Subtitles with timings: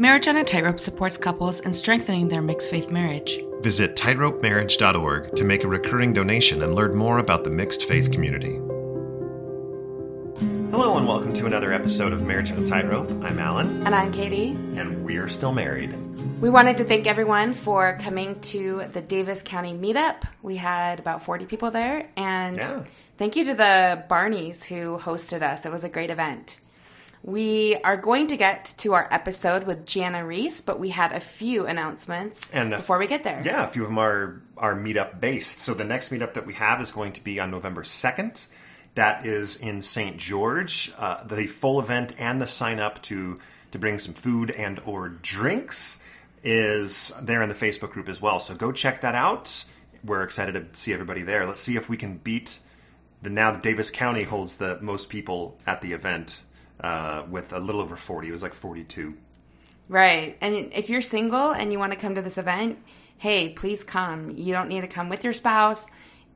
[0.00, 3.38] Marriage on a Tightrope supports couples in strengthening their mixed faith marriage.
[3.60, 8.54] Visit tightropemarriage.org to make a recurring donation and learn more about the mixed faith community.
[10.70, 13.10] Hello, and welcome to another episode of Marriage on a Tightrope.
[13.22, 14.52] I'm Alan, And I'm Katie.
[14.78, 15.94] and we're still married.
[16.40, 20.22] We wanted to thank everyone for coming to the Davis County meetup.
[20.40, 22.80] We had about 40 people there, and Yeah.
[23.18, 25.66] thank you to the Barneys who hosted us.
[25.66, 26.58] It was a great event.
[27.22, 31.20] We are going to get to our episode with Jana Riess, but we had a
[31.20, 33.42] few announcements And before we get there.
[33.44, 35.60] Yeah, a few of them are are meetup based.
[35.60, 38.46] So the next meetup that we have is going to be on November second.
[38.94, 40.16] That is in St.
[40.16, 40.92] George.
[40.98, 43.38] Uh, the full event and the sign up to
[43.72, 46.02] to bring some food and or drinks
[46.42, 48.40] is there in the Facebook group as well.
[48.40, 49.64] So go check that out.
[50.02, 51.44] We're excited to see everybody there.
[51.44, 52.60] Let's see if we can beat
[53.22, 56.40] the now Davis County holds the most people at the event
[56.82, 58.28] uh, with a little over forty.
[58.28, 59.16] It was like forty two.
[59.88, 60.36] Right.
[60.40, 62.78] And if you're single and you want to come to this event,
[63.18, 64.30] hey, please come.
[64.30, 65.90] You don't need to come with your spouse.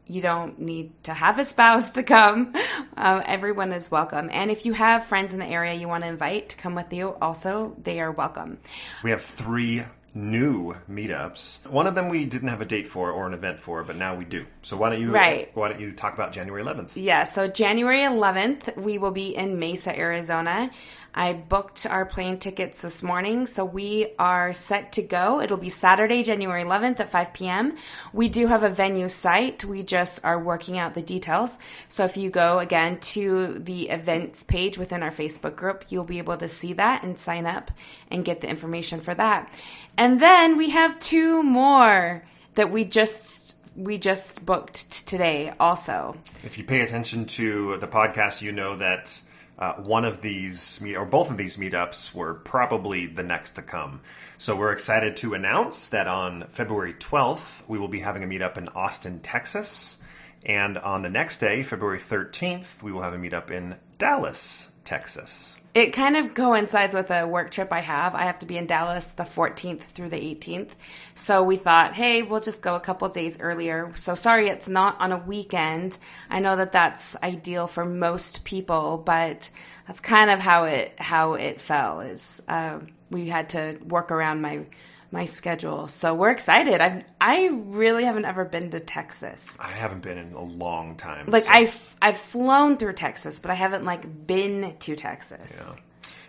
[0.06, 2.53] You don't need to have a spouse to come.
[2.97, 4.28] Um, everyone is welcome.
[4.33, 6.92] And if you have friends in the area you want to invite to come with
[6.92, 8.58] you, also, they are welcome.
[9.03, 9.84] We have three
[10.15, 11.67] new meetups.
[11.67, 14.15] One of them we didn't have a date for or an event for, but now
[14.15, 14.47] we do.
[14.62, 15.51] So why don't you Right.
[15.55, 16.93] why don't you talk about January 11th?
[16.97, 20.70] Yeah, so January 11th, we will be in Mesa, Arizona.
[21.15, 25.41] I booked our plane tickets this morning, so we are set to go.
[25.41, 27.77] It'll be Saturday, January 11th at 5 p.m.
[28.12, 29.65] We do have a venue site.
[29.65, 31.59] We just are working out the details.
[31.89, 36.19] So if you go again to the events page within our Facebook group, you'll be
[36.19, 37.70] able to see that and sign up
[38.11, 39.55] and get the information for that.
[39.97, 42.25] And then we have two more
[42.57, 46.17] that we just we just booked today also.
[46.45, 49.20] If you pay attention to the podcast, you know that
[49.65, 53.62] uh, one of these meet or both of these meetups were probably the next to
[53.62, 54.03] come.
[54.37, 58.59] So we're excited to announce that on February 12th, we will be having a meetup
[58.59, 59.97] in Austin, Texas.
[60.45, 65.57] And on the next day, February 13th, we will have a meetup in Dallas, Texas.
[65.74, 68.14] It kind of coincides with a work trip I have.
[68.14, 70.70] I have to be in Dallas the 14th through the 18th.
[71.17, 73.90] So we thought, hey, we'll just go a couple days earlier.
[73.96, 75.98] So sorry it's not on a weekend.
[76.30, 79.51] I know that that's ideal for most people, but
[79.89, 82.02] that's kind of how it how it fell.
[82.02, 82.79] Is uh,
[83.11, 84.67] we had to work around my
[85.14, 85.89] my schedule.
[85.89, 86.83] So we're excited.
[86.83, 89.57] I I really haven't ever been to Texas.
[89.58, 91.27] I haven't been in a long time.
[91.29, 95.74] Like so- I've I've flown through Texas, but I haven't like been to Texas.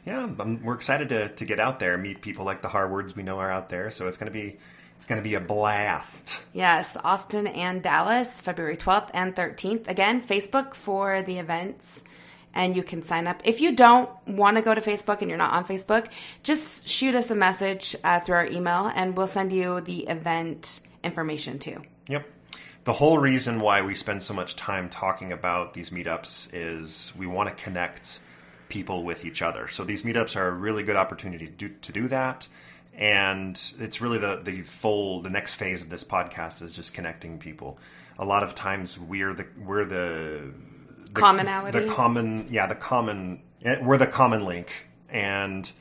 [0.06, 3.24] yeah, I'm, we're excited to, to get out there, meet people like the Harwards we
[3.24, 3.92] know are out there.
[3.92, 4.58] So it's gonna be
[4.96, 6.40] it's gonna be a blast.
[6.54, 9.90] Yes, Austin and Dallas, February 12th and 13th.
[9.90, 12.06] Again, Facebook for the events,
[12.56, 13.42] and you can sign up.
[13.44, 16.08] If you don't want to go to Facebook and you're not on Facebook,
[16.42, 20.80] just shoot us a message uh, through our email, and we'll send you the event
[21.04, 21.84] information too.
[22.08, 22.26] Yep.
[22.86, 27.28] The whole reason why we spend so much time talking about these meetups is we
[27.28, 28.20] want to connect
[28.70, 29.68] people with each other.
[29.68, 32.48] So these meetups are a really good opportunity to do, to do that.
[32.94, 37.40] And it's really the, the full, the next phase of this podcast is just connecting
[37.40, 37.78] people.
[38.18, 40.54] A lot of times we're the, we're the,
[41.16, 41.80] the Commonality?
[41.80, 44.88] the common, yeah, the common, eh, we're the common link.
[45.10, 45.72] And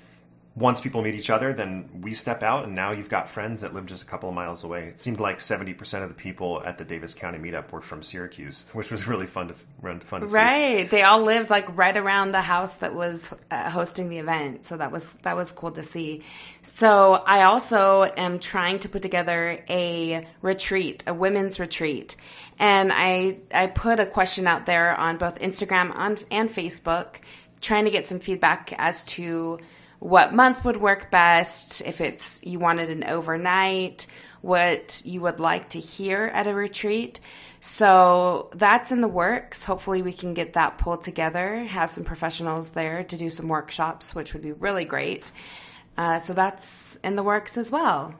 [0.56, 3.74] once people meet each other, then we step out, and now you've got friends that
[3.74, 4.84] live just a couple of miles away.
[4.84, 8.04] It seemed like seventy percent of the people at the Davis County meetup were from
[8.04, 10.34] Syracuse, which was really fun to run fun to see.
[10.34, 14.64] Right, they all lived like right around the house that was uh, hosting the event,
[14.64, 16.22] so that was that was cool to see.
[16.62, 22.14] So I also am trying to put together a retreat, a women's retreat,
[22.58, 27.16] and I I put a question out there on both Instagram on, and Facebook,
[27.60, 29.58] trying to get some feedback as to
[29.98, 34.06] what month would work best, if it's you wanted an overnight,
[34.42, 37.20] what you would like to hear at a retreat.
[37.60, 39.64] So that's in the works.
[39.64, 44.14] Hopefully, we can get that pulled together, have some professionals there to do some workshops,
[44.14, 45.30] which would be really great.
[45.96, 48.14] Uh, so that's in the works as well.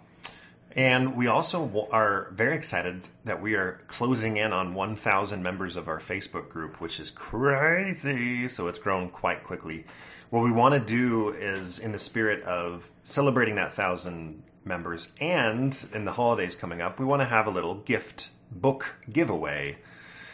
[0.77, 5.87] And we also are very excited that we are closing in on 1,000 members of
[5.87, 8.49] our Facebook group, which is crazy.
[8.49, 9.87] So it's grown quite quickly.
[10.31, 15.87] What we want to do is, in the spirit of celebrating that 1,000 members and
[15.93, 19.79] in the holidays coming up, we want to have a little gift book giveaway.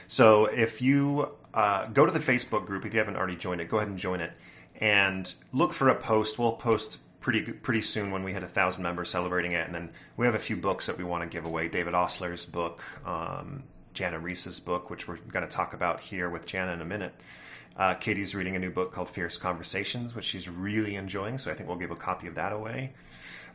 [0.07, 3.69] So if you uh, go to the Facebook group, if you haven't already joined it,
[3.69, 4.33] go ahead and join it
[4.77, 6.39] and look for a post.
[6.39, 9.91] We'll post pretty pretty soon when we hit a thousand members celebrating it, and then
[10.17, 11.69] we have a few books that we want to give away.
[11.69, 13.63] David Ostler's book, um,
[13.95, 17.15] Jana Riess's book, which we're going to talk about here with Jana in a minute,
[17.77, 21.39] Uh, Katie's reading a new book called Fierce Conversations, which she's really enjoying.
[21.39, 22.93] So I think we'll give a copy of that away.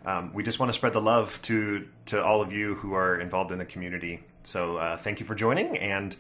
[0.05, 3.19] Um, we just want to spread the love to to all of you who are
[3.19, 4.23] involved in the community.
[4.43, 5.77] So uh, thank you for joining.
[5.77, 6.15] And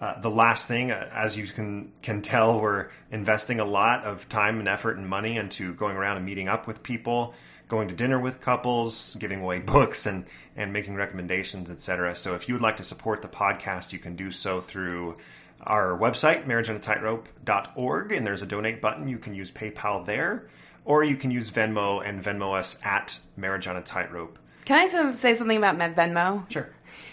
[0.00, 4.28] uh, the last thing, uh, as you can can tell, we're investing a lot of
[4.28, 7.34] time and effort and money into going around and meeting up with people,
[7.68, 10.24] going to dinner with couples, giving away books, and
[10.56, 12.14] and making recommendations, etc.
[12.14, 15.16] So if you would like to support the podcast, you can do so through
[15.62, 19.08] our website, marriageonatightrope.org, and there's a donate button.
[19.08, 20.48] You can use PayPal there,
[20.84, 24.38] or you can use Venmo and Venmo us at Marriage on a Tightrope.
[24.64, 26.48] Can I say something about Med Venmo?
[26.50, 26.68] Sure.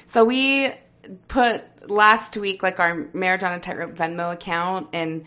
[0.05, 0.73] So we
[1.27, 5.25] put last week like our marriage on a tightrope Venmo account and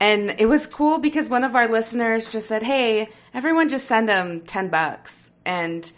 [0.00, 4.08] and it was cool because one of our listeners just said, "Hey, everyone just send
[4.08, 5.90] them 10 bucks." And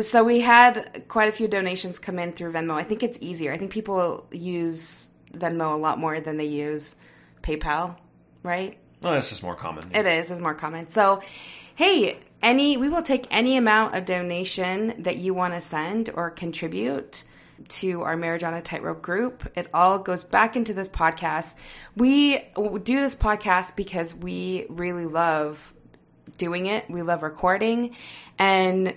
[0.00, 2.72] so we had quite a few donations come in through Venmo.
[2.72, 3.52] I think it's easier.
[3.52, 6.96] I think people use Venmo a lot more than they use
[7.42, 7.96] PayPal,
[8.42, 8.78] right?
[9.02, 9.84] Well, this is more common.
[9.94, 10.30] It is.
[10.30, 10.88] It's more common.
[10.88, 11.20] So,
[11.74, 16.30] hey, any we will take any amount of donation that you want to send or
[16.30, 17.24] contribute
[17.68, 19.50] to our Marriage on a Tightrope group.
[19.56, 21.54] It all goes back into this podcast.
[21.96, 22.38] We
[22.82, 25.72] do this podcast because we really love
[26.38, 26.88] doing it.
[26.90, 27.96] We love recording.
[28.38, 28.94] And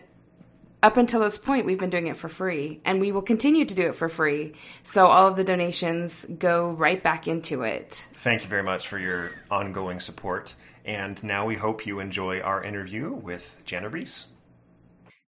[0.83, 3.73] up until this point, we've been doing it for free and we will continue to
[3.73, 4.53] do it for free.
[4.83, 8.07] So all of the donations go right back into it.
[8.15, 10.53] Thank you very much for your ongoing support.
[10.85, 14.27] And now we hope you enjoy our interview with Jana Riess.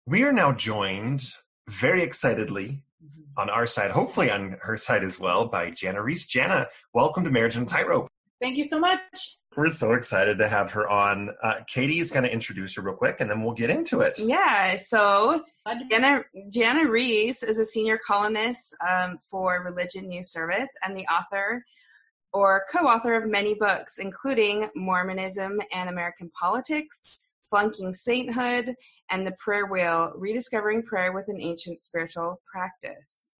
[0.06, 1.25] We are now joined
[1.69, 2.82] very excitedly
[3.37, 6.27] on our side, hopefully on her side as well, by Jana Riess.
[6.27, 8.09] Jana, welcome to Marriage on Tightrope.
[8.41, 9.00] Thank you so much.
[9.56, 11.31] We're so excited to have her on.
[11.43, 14.19] Uh, Katie is going to introduce her real quick, and then we'll get into it.
[14.19, 14.77] Yeah.
[14.77, 15.43] So
[15.91, 21.65] Jana, Jana Reese is a senior columnist um, for Religion News Service and the author
[22.35, 28.75] or co-author of many books, including Mormonism and American Politics, Flunking Sainthood,
[29.10, 33.31] and The Prayer Wheel Rediscovering Prayer with an Ancient Spiritual Practice.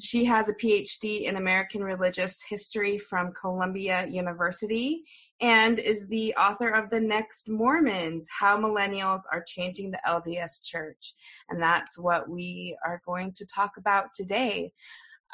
[0.00, 5.04] She has a PhD in American Religious History from Columbia University
[5.40, 11.14] and is the author of The Next Mormons How Millennials Are Changing the LDS Church.
[11.48, 14.72] And that's what we are going to talk about today.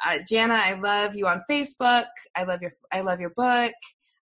[0.05, 2.05] Uh, Jana, I love you on Facebook.
[2.35, 3.73] I love your I love your book.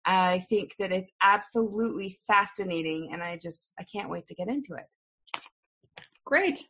[0.07, 4.75] I think that it's absolutely fascinating, and I just I can't wait to get into
[4.75, 5.41] it.
[6.25, 6.61] Great.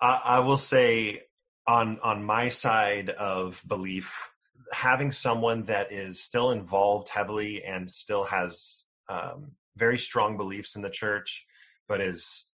[0.00, 1.22] I, I will say
[1.66, 4.32] on on my side of belief,
[4.72, 10.82] having someone that is still involved heavily and still has um, very strong beliefs in
[10.82, 11.44] the church,
[11.88, 12.48] but is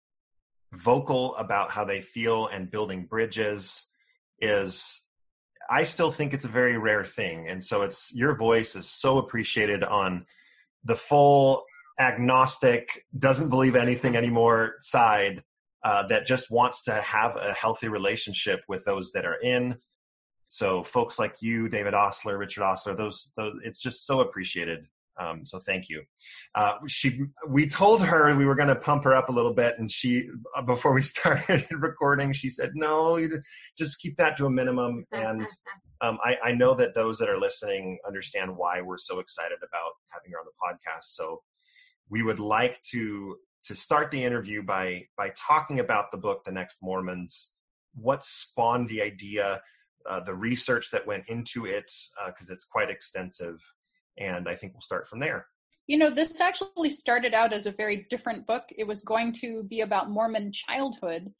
[0.73, 3.87] vocal about how they feel and building bridges
[4.39, 5.02] is
[5.69, 7.47] I still think it's a very rare thing.
[7.47, 10.25] And so it's your voice is so appreciated on
[10.83, 11.63] the full
[11.99, 15.43] agnostic, doesn't believe anything anymore side
[15.83, 19.77] uh, that just wants to have a healthy relationship with those that are in.
[20.47, 24.87] So folks like you, David Ostler, Richard Ostler, those, those it's just so appreciated
[25.19, 26.03] um, so thank you.
[26.55, 29.75] Uh, she, we told her we were going to pump her up a little bit,
[29.77, 33.41] and she, uh, before we started recording, she said, "No, you
[33.77, 35.41] just keep that to a minimum." And
[36.01, 39.91] um, I, I know that those that are listening understand why we're so excited about
[40.09, 41.13] having her on the podcast.
[41.13, 41.41] So
[42.09, 46.51] we would like to to start the interview by by talking about the book, The
[46.51, 47.51] Next Mormons.
[47.95, 49.61] What spawned the idea?
[50.09, 51.89] Uh, the research that went into it,
[52.27, 53.63] because uh, it's quite extensive
[54.17, 55.47] and I think we'll start from there.
[55.87, 58.63] You know, this actually started out as a very different book.
[58.69, 61.31] It was going to be about Mormon childhood.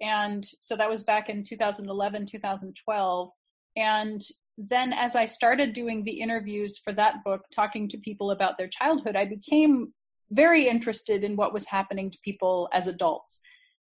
[0.00, 3.30] And so that was back in 2011, 2012.
[3.76, 4.20] And
[4.58, 8.68] then as I started doing the interviews for that book, talking to people about their
[8.68, 9.92] childhood, I became
[10.32, 13.40] very interested in what was happening to people as adults.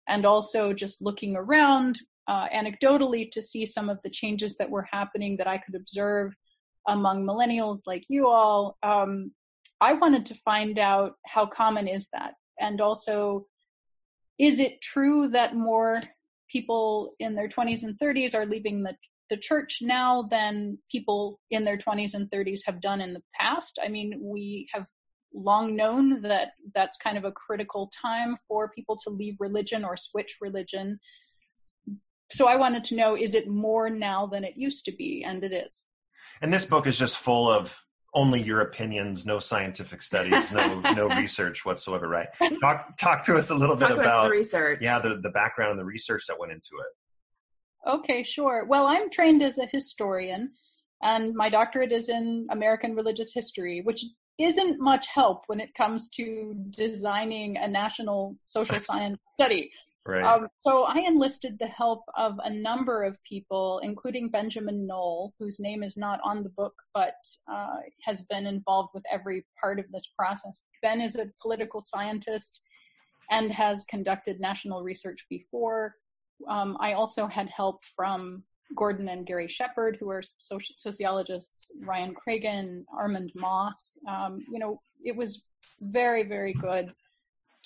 [0.08, 4.88] And also just looking around uh, anecdotally to see some of the changes that were
[4.90, 6.34] happening that I could observe
[6.88, 9.32] among millennials like you all, um,
[9.80, 12.34] I wanted to find out how common is that?
[12.60, 13.46] And also,
[14.40, 16.02] is it true that more
[16.50, 18.96] people in their 20s and 30s are leaving the,
[19.30, 23.80] the church now than people in their 20s and 30s have done in the past?
[23.84, 24.86] I mean, we have
[25.34, 29.98] long known that that's kind of a critical time for people to leave religion or
[29.98, 31.00] switch religion.
[32.32, 35.24] So I wanted to know is it more now than it used to be?
[35.26, 35.84] And it is.
[36.42, 41.08] And this book is just full of only your opinions, no scientific studies, no no
[41.16, 42.28] research whatsoever, right?
[42.62, 44.80] Talk talk to us a little talk bit about the research.
[44.82, 47.90] Yeah, the, the background and the research that went into it.
[47.90, 48.66] Okay, sure.
[48.66, 50.52] Well, I'm trained as a historian,
[51.02, 54.04] and my doctorate is in American religious history, which
[54.40, 59.72] isn't much help when it comes to designing a national social science study.
[60.08, 60.24] Right.
[60.24, 65.60] Um, so I enlisted the help of a number of people, including Benjamin Knoll, whose
[65.60, 67.16] name is not on the book, but
[67.52, 70.64] uh, has been involved with every part of this process.
[70.82, 72.62] Ben is a political scientist
[73.32, 75.96] and has conducted national research before.
[76.48, 78.44] Um, I also had help from
[78.78, 84.00] Gordon and Gary Shepherd, who are soci- sociologists, Ryan Cragun, Armand Mauss.
[84.08, 85.44] Um, you know, it was
[85.82, 86.94] very, very good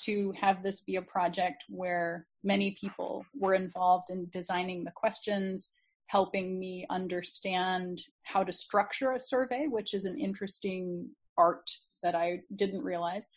[0.05, 5.71] to have this be a project where many people were involved in designing the questions,
[6.07, 11.69] helping me understand how to structure a survey, which is an interesting art
[12.03, 13.27] that I didn't realize.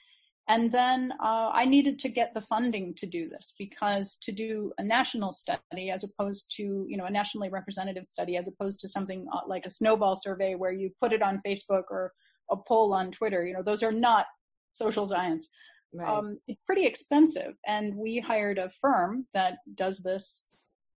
[0.49, 4.73] And then uh, I needed to get the funding to do this because to do
[4.77, 8.89] a national study as opposed to, you know, a nationally representative study as opposed to
[8.89, 12.13] something uh, like a snowball survey where you put it on Facebook or
[12.51, 14.27] a poll on Twitter, you know, those are not
[14.73, 15.49] social science.
[15.95, 16.09] Right.
[16.09, 17.55] Um, it's pretty expensive.
[17.67, 20.47] And we hired a firm that does this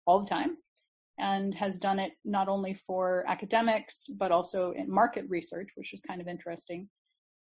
[0.06, 0.56] all the time
[1.18, 6.00] and has done it not only for academics, but also in market research, which is
[6.00, 6.88] kind of interesting.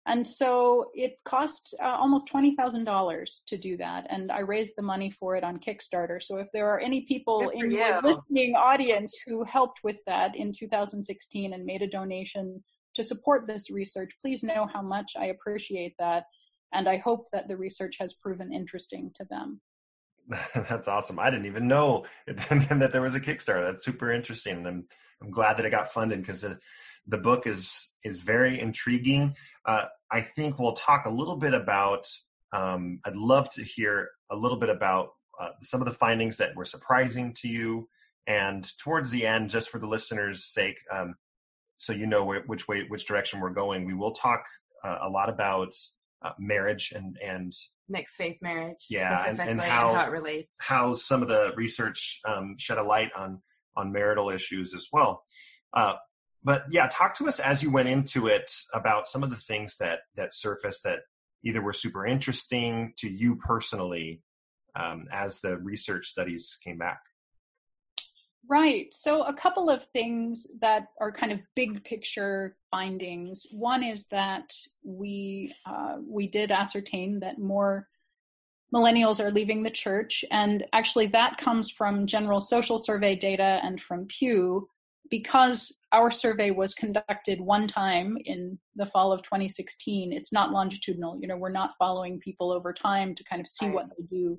[0.06, 4.06] And so it cost uh, almost $20,000 to do that.
[4.10, 6.20] And I raised the money for it on Kickstarter.
[6.20, 7.78] So if there are any people in you.
[7.78, 12.62] your listening audience who helped with that in 2016 and made a donation
[12.94, 16.24] to support this research, please know how much I appreciate that.
[16.72, 19.60] And I hope that the research has proven interesting to them.
[20.54, 21.18] That's awesome.
[21.18, 23.64] I didn't even know that there was a Kickstarter.
[23.64, 24.58] That's super interesting.
[24.58, 24.84] And I'm,
[25.22, 26.44] I'm glad that it got funded because
[27.06, 29.34] the book is is very intriguing.
[29.66, 32.06] Uh, I think we'll talk a little bit about.
[32.52, 35.10] Um, I'd love to hear a little bit about
[35.40, 37.88] uh, some of the findings that were surprising to you,
[38.26, 41.14] and towards the end, just for the listeners' sake, um,
[41.78, 44.44] so you know which way, which direction we're going, we will talk
[44.84, 45.74] uh, a lot about
[46.24, 47.52] uh, marriage and and
[47.88, 50.56] mixed faith marriage, yeah, specifically, and, and, how, and how, it relates.
[50.60, 53.40] How some of the research um, shed a light on
[53.76, 55.24] on marital issues as well.
[55.72, 55.94] Uh,
[56.44, 59.76] but yeah, talk to us as you went into it about some of the things
[59.78, 61.00] that that surfaced that
[61.44, 64.22] either were super interesting to you personally
[64.76, 67.00] um, as the research studies came back.
[68.52, 68.92] Right.
[68.92, 73.46] So a couple of things that are kind of big picture findings.
[73.50, 74.52] One is that
[74.84, 77.88] we uh, we did ascertain that more
[78.74, 83.80] millennials are leaving the church, and actually that comes from general social survey data and
[83.80, 84.68] from Pew
[85.10, 91.18] because our survey was conducted one time in the fall of 2016, it's not longitudinal.
[91.18, 93.74] You know, we're not following people over time to kind of see right.
[93.74, 94.38] what they do.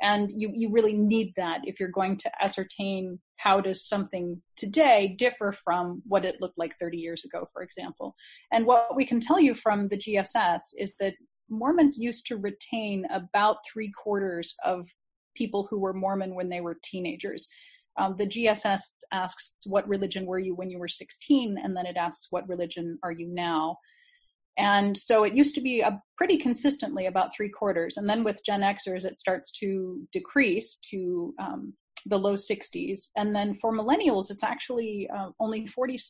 [0.00, 5.14] And you, you really need that if you're going to ascertain how does something today
[5.18, 8.14] differ from what it looked like 30 years ago, for example.
[8.52, 11.14] And what we can tell you from the GSS is that
[11.48, 14.86] Mormons used to retain about three quarters of
[15.34, 17.48] people who were Mormon when they were teenagers.
[17.96, 18.82] Um, the GSS
[19.12, 21.58] asks, What religion were you when you were 16?
[21.62, 23.76] And then it asks, What religion are you now?
[24.56, 25.84] And so it used to be
[26.16, 27.96] pretty consistently about three quarters.
[27.96, 31.72] And then with Gen Xers, it starts to decrease to um,
[32.06, 33.00] the low 60s.
[33.16, 36.04] And then for millennials, it's actually uh, only 46%.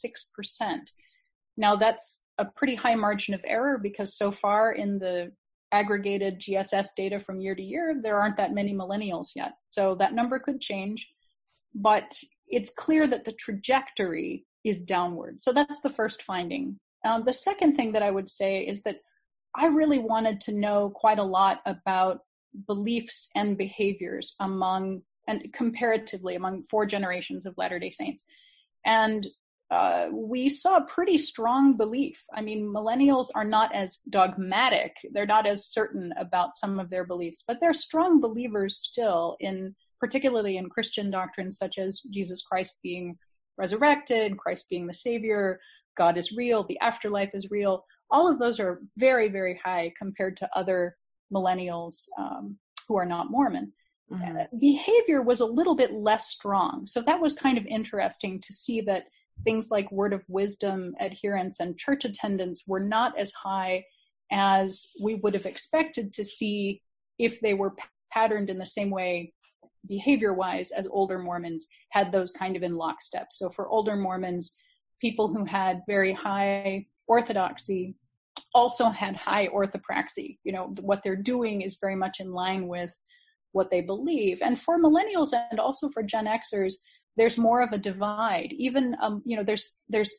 [1.57, 5.33] Now, that's a pretty high margin of error because so far in the
[5.73, 9.53] aggregated GSS data from year to year, there aren't that many millennials yet.
[9.71, 11.09] So that number could change
[11.75, 15.43] but it's clear that the trajectory is downward.
[15.43, 16.79] So that's the first finding.
[17.05, 19.01] Um, the second thing that I would say is that
[19.55, 22.21] I really wanted to know quite a lot about
[22.67, 28.25] beliefs and behaviors among, and comparatively among four generations of Latter day Saints.
[28.85, 29.27] And
[29.71, 32.23] uh, we saw pretty strong belief.
[32.35, 37.05] I mean, millennials are not as dogmatic, they're not as certain about some of their
[37.05, 42.79] beliefs, but they're strong believers still in particularly in Christian doctrines such as Jesus Christ
[42.83, 43.17] being
[43.57, 45.61] resurrected, Christ being the Savior,
[45.97, 47.85] God is real, the afterlife is real.
[48.11, 50.97] All of those are very, very high compared to other
[51.33, 53.73] millennials um, who are not Mormon.
[54.13, 54.37] Mm-hmm.
[54.37, 56.87] Uh, behavior was a little bit less strong.
[56.87, 59.05] So that was kind of interesting to see that
[59.43, 63.85] things like word of wisdom adherence and church attendance were not as high
[64.31, 66.83] as we would have expected to see
[67.19, 67.75] if they were
[68.13, 69.33] patterned in the same way
[69.87, 73.29] behavior wise as older Mormons had those kind of in lockstep.
[73.31, 74.55] So for older Mormons,
[75.05, 77.95] people who had very high orthodoxy
[78.55, 80.39] also had high orthopraxy.
[80.45, 82.99] You know, what they're doing is very much in line with
[83.53, 84.39] what they believe.
[84.41, 86.77] And for millennials and also for Gen Xers,
[87.19, 88.55] there's more of a divide.
[88.57, 90.11] Even, um, you know, there's, there's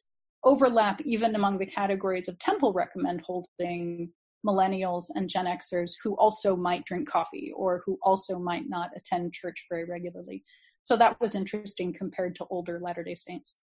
[0.44, 4.12] overlap even among the categories of temple recommend holding
[4.46, 9.34] millennials and Gen Xers who also might drink coffee or who also might not attend
[9.34, 10.44] church very regularly.
[10.84, 13.56] So that was interesting compared to older Latter day Saints.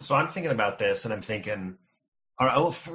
[0.00, 1.76] So I'm thinking about this and I'm thinking,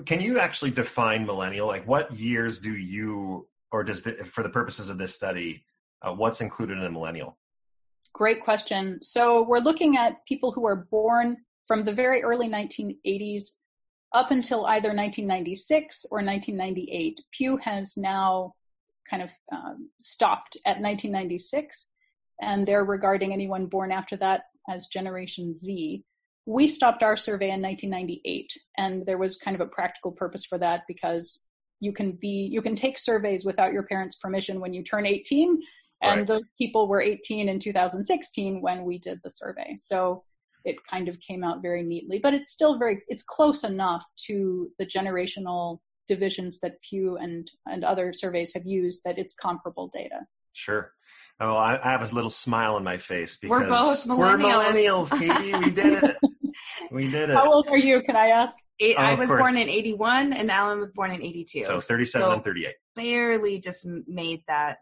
[0.06, 1.68] can you actually define millennial?
[1.68, 5.66] Like, what years do you, or does the, for the purposes of this study,
[6.02, 7.38] uh, what's included in a millennial?
[8.14, 9.00] Great question.
[9.02, 13.46] So we're looking at people who are born from the very early 1980s
[14.14, 17.20] up until either 1996 or 1998.
[17.32, 18.54] Pew has now
[19.10, 21.90] kind of um, stopped at 1996,
[22.42, 26.04] and they're regarding anyone born after that as Generation Z.
[26.46, 30.58] We stopped our survey in 1998, and there was kind of a practical purpose for
[30.58, 31.44] that because
[31.80, 35.62] you can be you can take surveys without your parents' permission when you turn 18,
[36.02, 36.28] and right.
[36.28, 39.76] those people were 18 in 2016 when we did the survey.
[39.78, 40.24] So
[40.66, 44.70] it kind of came out very neatly, but it's still very, it's close enough to
[44.80, 50.20] the generational divisions that Pew and, and other surveys have used that it's comparable data.
[50.54, 50.94] Sure.
[51.40, 54.18] Well, I, I have a little smile on my face because we're both millennials.
[54.18, 55.58] We're millennials, Katie.
[55.58, 56.18] We did it.
[56.94, 57.36] we did it.
[57.36, 58.02] How old are you?
[58.04, 58.58] Can I ask?
[58.80, 61.64] Eight, oh, I was born in 81 and Alan was born in 82.
[61.64, 62.76] So 37 so and 38.
[62.96, 64.78] Barely just made that.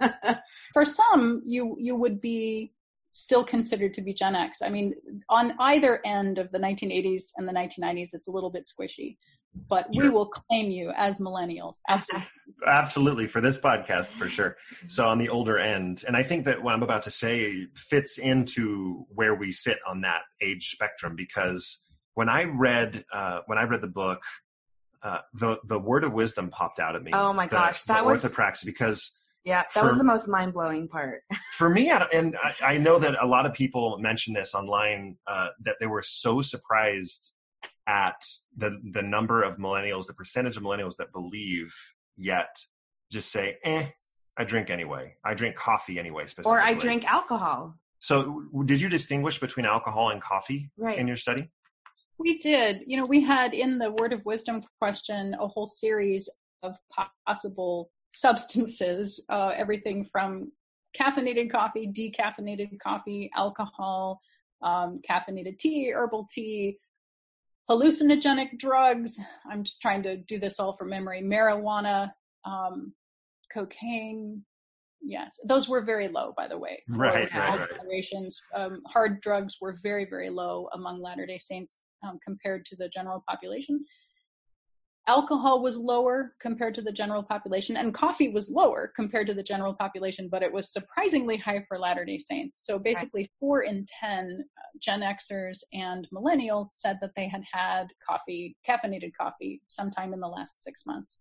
[0.72, 2.72] For some, you you would be
[3.12, 4.62] still considered to be Gen X.
[4.62, 4.94] I mean,
[5.28, 9.16] on either end of the 1980s and the 1990s, it's a little bit squishy,
[9.68, 11.76] but we will claim you as millennials.
[11.88, 12.28] Absolutely.
[12.66, 13.26] Absolutely.
[13.26, 14.56] For this podcast, for sure.
[14.86, 18.18] So on the older end, and I think that what I'm about to say fits
[18.18, 21.80] into where we sit on that age spectrum because
[22.14, 24.22] when I read, uh, when I read the book,
[25.02, 27.10] uh, the, the word of wisdom popped out at me.
[27.12, 27.82] Oh my the, gosh.
[27.84, 29.10] That the was orthopraxy because
[29.44, 31.22] yeah, that for, was the most mind blowing part.
[31.54, 35.48] for me, and I, I, know that a lot of people mention this online uh,
[35.64, 37.32] that they were so surprised
[37.86, 38.24] at
[38.56, 41.74] the the number of millennials, the percentage of millennials that believe
[42.16, 42.56] yet
[43.10, 43.86] just say, "eh,
[44.36, 45.16] I drink anyway.
[45.24, 47.74] I drink coffee anyway." Specifically, or I drink alcohol.
[47.98, 50.98] So, did you distinguish between alcohol and coffee right.
[50.98, 51.50] in your study?
[52.18, 52.82] We did.
[52.86, 56.28] You know, we had in the Word of Wisdom question a whole series
[56.62, 56.76] of
[57.26, 60.52] possible substances, uh, everything from
[60.98, 64.20] caffeinated coffee, decaffeinated coffee, alcohol,
[64.62, 66.78] um, caffeinated tea, herbal tea,
[67.72, 69.18] hallucinogenic drugs.
[69.50, 71.22] I'm just trying to do this all from memory.
[71.22, 72.10] Marijuana,
[72.44, 72.92] um,
[73.52, 74.42] cocaine.
[75.00, 76.82] Yes, those were very low, by the way.
[76.88, 78.32] Right, right, right.
[78.54, 82.88] Um, hard drugs were very, very low among Latter Day Saints um, compared to the
[82.88, 83.84] general population
[85.08, 89.42] alcohol was lower compared to the general population and coffee was lower compared to the
[89.42, 92.64] general population but it was surprisingly high for latter day saints.
[92.64, 97.88] So basically 4 in 10 uh, gen xers and millennials said that they had had
[98.06, 101.18] coffee caffeinated coffee sometime in the last 6 months.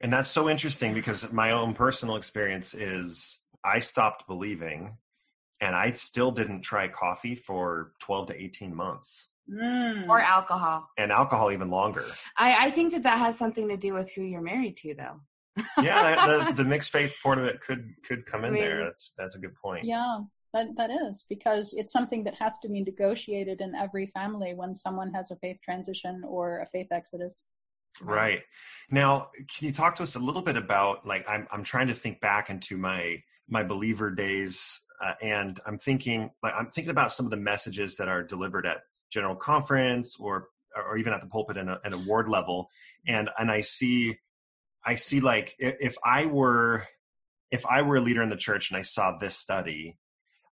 [0.00, 4.96] And that's so interesting because my own personal experience is i stopped believing
[5.60, 10.08] and i still didn't try coffee for 12 to 18 months Mm.
[10.08, 10.88] Or alcohol.
[10.98, 12.04] And alcohol even longer.
[12.36, 15.20] I, I think that that has something to do with who you're married to, though.
[15.82, 18.84] yeah, the, the, mixed faith part of it could could come in I mean, there.
[18.84, 19.84] That's that's a good point.
[19.84, 20.18] Yeah,
[20.52, 24.76] that that is because it's something that has to be negotiated in every family when
[24.76, 27.48] someone has a faith transition or a faith exodus.
[28.02, 28.42] Right.
[28.90, 31.94] Now, can you talk to us a little bit about like I'm I'm trying to
[31.94, 37.12] think back into my my believer days uh, and I'm thinking like I'm thinking about
[37.12, 38.78] some of the messages that are delivered at
[39.10, 42.68] general conference or or even at the pulpit and uh, a, an award level.
[43.06, 44.18] And and i see
[44.84, 46.86] i see like if i were
[47.50, 49.96] if i were a leader in the church and i saw this study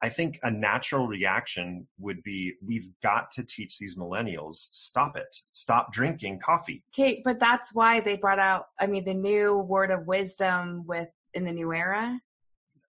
[0.02, 5.36] i think a natural reaction would be we've got to teach these millennials stop it.
[5.52, 6.84] Stop drinking coffee.
[6.94, 11.10] Okay but that's why they brought out i mean the new word of wisdom with
[11.34, 12.20] in the new era.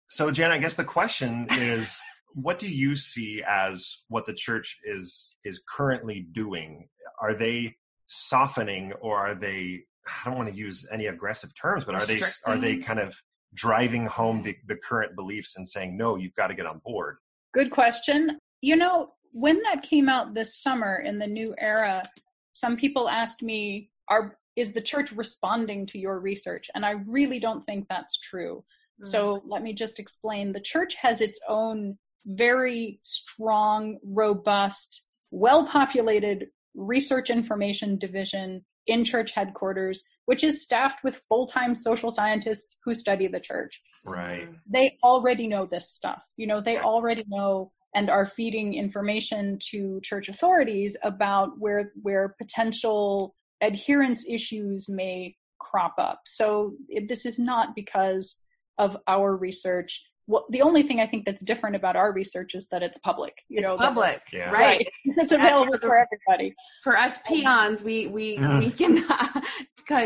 [0.10, 2.02] So jen i guess the question is
[2.38, 6.88] what do you see as what the church is is currently doing?
[7.20, 11.96] Are they softening or are they I don't want to use any aggressive terms, but
[11.96, 13.16] are they are they kind of
[13.56, 17.18] driving home the, the current beliefs and saying, no, you've got to get on board?
[17.56, 18.38] Good question.
[18.62, 22.04] You know, when that came out this summer in the new era,
[22.52, 26.70] some people asked me, are is the church responding to your research?
[26.76, 28.64] And I really don't think that's true.
[29.02, 29.10] Mm-hmm.
[29.10, 30.52] So let me just explain.
[30.52, 35.02] The church has its own very strong, robust,
[35.32, 42.12] well populated research information division in church headquarters, which is staffed with full time social
[42.12, 43.82] scientists who study the church.
[44.06, 44.48] Right.
[44.70, 46.22] They already know this stuff.
[46.38, 52.36] You know, they already know and are feeding information to church authorities about where where
[52.38, 56.22] potential adherence issues may crop up.
[56.26, 58.40] So it, this is not because
[58.78, 60.04] of our research.
[60.28, 63.34] Well, the only thing I think that's different about our research is that it's public.
[63.48, 64.52] You it's know, public, yeah.
[64.52, 64.80] right?
[64.80, 64.88] right.
[65.20, 66.54] It's available for everybody.
[66.84, 68.60] For us peons, we we mm.
[68.60, 69.08] we can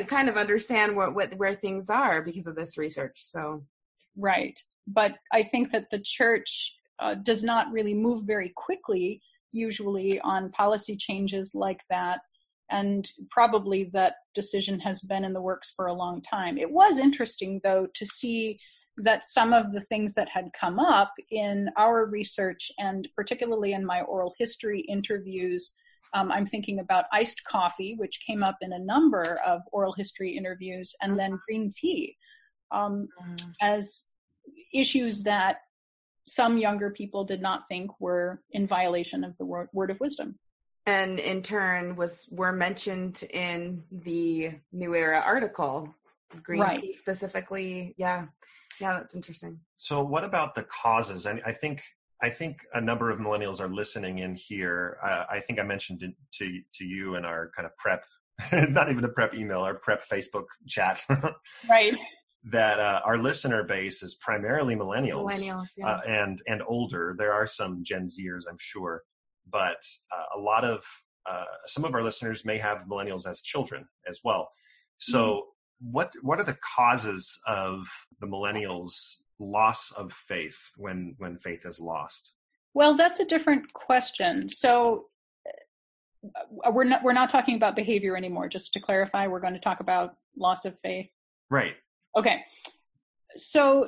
[0.06, 3.18] kind of understand what, what where things are because of this research.
[3.18, 3.64] So,
[4.16, 4.58] right.
[4.88, 10.52] But I think that the church uh, does not really move very quickly, usually on
[10.52, 12.20] policy changes like that
[12.72, 16.58] and probably that decision has been in the works for a long time.
[16.58, 18.58] It was interesting, though, to see
[18.98, 23.86] that some of the things that had come up in our research and particularly in
[23.86, 25.76] my oral history interviews.
[26.14, 30.36] Um, I'm thinking about iced coffee, which came up in a number of oral history
[30.36, 32.18] interviews, and then green tea
[32.72, 33.42] um, mm.
[33.62, 34.10] as
[34.74, 35.62] issues that
[36.28, 40.38] some younger people did not think were in violation of the word, word of wisdom
[40.86, 45.94] and in turn was were mentioned in the New Era article.
[46.44, 46.82] Green right.
[46.82, 48.28] tea specifically, yeah,
[48.80, 49.60] yeah, that's interesting.
[49.76, 51.26] So, what about the causes?
[51.26, 51.82] and I think
[52.22, 54.98] I think a number of millennials are listening in here.
[55.04, 58.04] Uh, I think I mentioned it to to you in our kind of prep,
[58.70, 61.04] not even a prep email, our prep Facebook chat.
[61.70, 61.98] right.
[62.46, 65.88] That uh, our listener base is primarily millennials, millennials, yeah.
[65.88, 67.14] uh, and and older.
[67.16, 69.04] There are some Gen Zers, I'm sure,
[69.48, 69.78] but
[70.12, 70.84] uh, a lot of
[71.30, 74.50] uh, some of our listeners may have millennials as children as well.
[74.98, 75.40] So, mm-hmm.
[75.82, 77.88] What what are the causes of
[78.20, 82.34] the millennials' loss of faith when when faith is lost?
[82.74, 84.48] Well, that's a different question.
[84.48, 85.06] So,
[86.26, 88.48] uh, we're not we're not talking about behavior anymore.
[88.48, 91.10] Just to clarify, we're going to talk about loss of faith.
[91.50, 91.76] Right.
[92.16, 92.44] Okay.
[93.38, 93.88] So,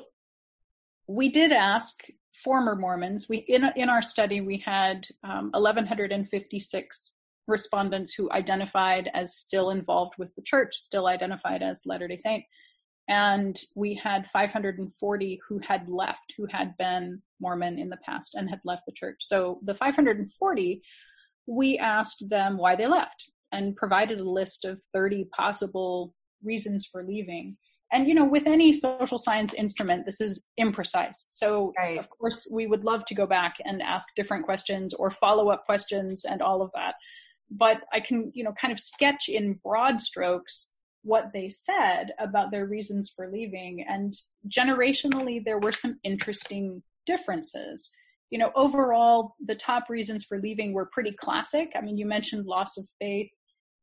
[1.07, 2.03] we did ask
[2.43, 3.29] former Mormons.
[3.29, 7.11] We in in our study we had um, 1,156
[7.47, 12.43] respondents who identified as still involved with the church, still identified as Latter Day Saint,
[13.09, 18.49] and we had 540 who had left, who had been Mormon in the past and
[18.49, 19.17] had left the church.
[19.19, 20.81] So the 540,
[21.47, 27.03] we asked them why they left and provided a list of 30 possible reasons for
[27.03, 27.57] leaving
[27.93, 31.97] and you know with any social science instrument this is imprecise so right.
[31.97, 35.63] of course we would love to go back and ask different questions or follow up
[35.65, 36.95] questions and all of that
[37.57, 42.49] but i can you know kind of sketch in broad strokes what they said about
[42.49, 43.85] their reasons for leaving.
[43.87, 44.15] And
[44.47, 47.91] generationally there were some interesting differences.
[48.29, 51.71] You know overall the top reasons for leaving were pretty classic.
[51.75, 53.29] I mean you mentioned loss of faith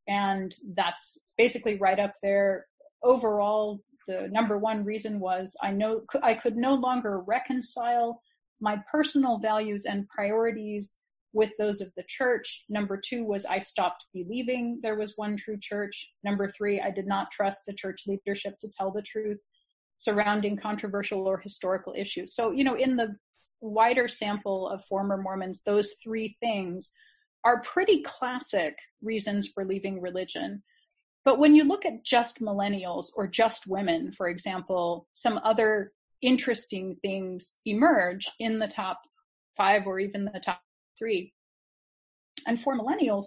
[0.09, 2.67] and that's basically right up there.
[3.05, 8.21] Overall the number one reason was I know I could no longer reconcile
[8.61, 10.97] my personal values and priorities
[11.33, 12.65] with those of the church.
[12.69, 16.11] Number two was I stopped believing there was one true church.
[16.25, 19.39] Number three, I did not trust the church leadership to tell the truth
[19.97, 22.35] surrounding controversial or historical issues.
[22.35, 23.15] So, you know, in the
[23.61, 26.91] wider sample of former Mormons, those three things
[27.45, 30.63] are pretty classic reasons for leaving religion.
[31.25, 36.97] But when you look at just millennials or just women, for example, some other interesting
[37.03, 39.01] things emerge in the top
[39.57, 40.61] five or even the top
[41.01, 41.33] three.
[42.47, 43.27] And for millennials,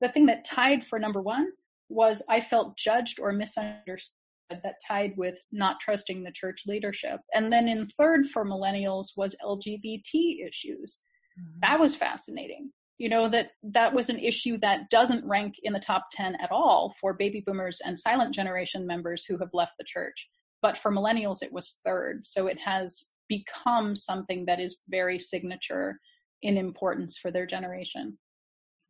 [0.00, 1.48] the thing that tied for number one
[1.88, 4.12] was I felt judged or misunderstood
[4.50, 7.20] that tied with not trusting the church leadership.
[7.34, 11.00] And then in third for millennials was LGBT issues.
[11.40, 11.60] Mm-hmm.
[11.62, 15.80] That was fascinating you know that that was an issue that doesn't rank in the
[15.80, 19.84] top 10 at all for baby boomers and silent generation members who have left the
[19.84, 20.28] church
[20.62, 25.98] but for millennials it was third so it has become something that is very signature
[26.44, 28.16] in importance for their generation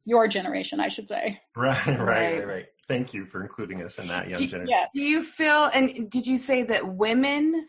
[0.05, 2.67] your generation i should say right right right, right.
[2.87, 4.87] thank you for including us in that young do, generation yeah.
[4.95, 7.67] do you feel and did you say that women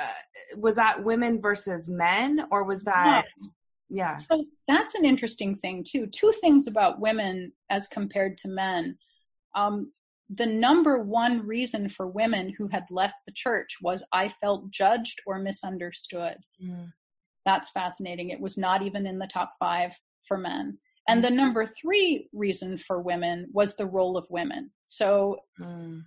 [0.00, 3.26] uh, was that women versus men or was that
[3.88, 4.16] yeah.
[4.16, 6.06] So that's an interesting thing too.
[6.06, 8.98] Two things about women as compared to men.
[9.54, 9.92] Um,
[10.28, 15.20] the number one reason for women who had left the church was I felt judged
[15.24, 16.36] or misunderstood.
[16.62, 16.92] Mm.
[17.46, 18.30] That's fascinating.
[18.30, 19.92] It was not even in the top five
[20.28, 20.76] for men.
[21.08, 24.70] And the number three reason for women was the role of women.
[24.88, 26.02] So mm.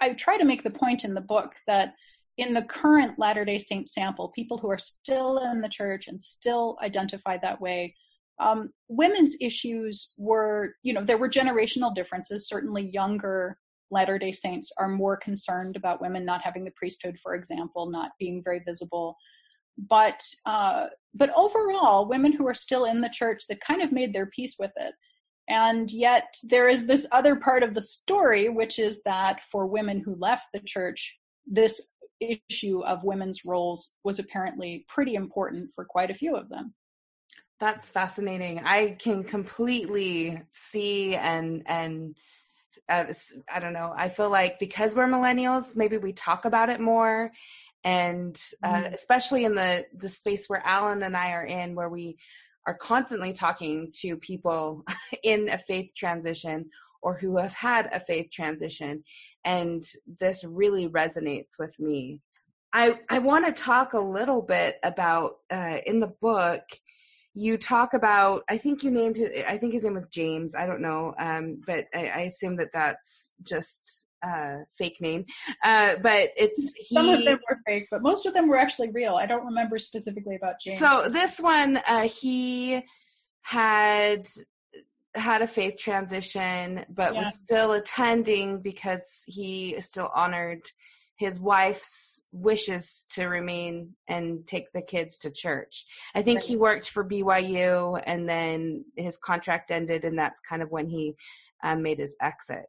[0.00, 1.94] I try to make the point in the book that
[2.38, 6.20] in the current Latter day Saint sample, people who are still in the church and
[6.20, 7.94] still identify that way,
[8.38, 12.48] um, women's issues were, you know, there were generational differences.
[12.48, 13.58] Certainly, younger
[13.90, 18.10] Latter day Saints are more concerned about women not having the priesthood, for example, not
[18.18, 19.16] being very visible.
[19.78, 24.12] But uh, but overall, women who are still in the church that kind of made
[24.12, 24.94] their peace with it.
[25.48, 30.02] And yet, there is this other part of the story, which is that for women
[30.04, 36.10] who left the church, this issue of women's roles was apparently pretty important for quite
[36.10, 36.74] a few of them.
[37.60, 38.60] That's fascinating.
[38.64, 42.14] I can completely see and and
[42.88, 43.04] uh,
[43.52, 43.92] I don't know.
[43.96, 47.32] I feel like because we're millennials, maybe we talk about it more,
[47.86, 48.92] and uh, mm.
[48.92, 52.18] especially in the the space where Alan and I are in, where we
[52.66, 54.82] are constantly talking to people
[55.22, 56.68] in a faith transition
[57.00, 59.04] or who have had a faith transition,
[59.44, 59.84] and
[60.18, 62.20] this really resonates with me.
[62.72, 66.62] I I want to talk a little bit about uh, in the book
[67.38, 70.80] you talk about i think you named i think his name was james i don't
[70.80, 75.24] know um, but I, I, assume that that's just a fake name
[75.64, 78.90] uh, but it's he, some of them were fake but most of them were actually
[78.90, 82.82] real i don't remember specifically about james so this one uh, he
[83.42, 84.26] had
[85.14, 87.20] had a faith transition but yeah.
[87.20, 90.60] was still attending because he still honored
[91.16, 95.86] his wife's wishes to remain and take the kids to church.
[96.14, 96.48] I think right.
[96.48, 101.14] he worked for BYU and then his contract ended and that's kind of when he
[101.64, 102.68] um, made his exit.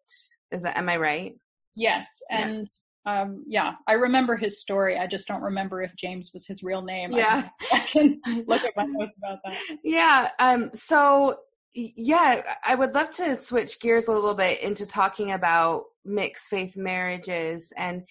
[0.52, 1.36] Is that am I right?
[1.76, 2.68] Yes, and yes.
[3.06, 4.98] Um, yeah, I remember his story.
[4.98, 7.14] I just don't remember if James was his real name.
[7.14, 9.58] Yeah, I can, I can look at my notes about that.
[9.84, 10.30] Yeah.
[10.40, 10.72] Um.
[10.74, 11.38] So
[11.74, 16.76] yeah, I would love to switch gears a little bit into talking about mixed faith
[16.76, 18.04] marriages and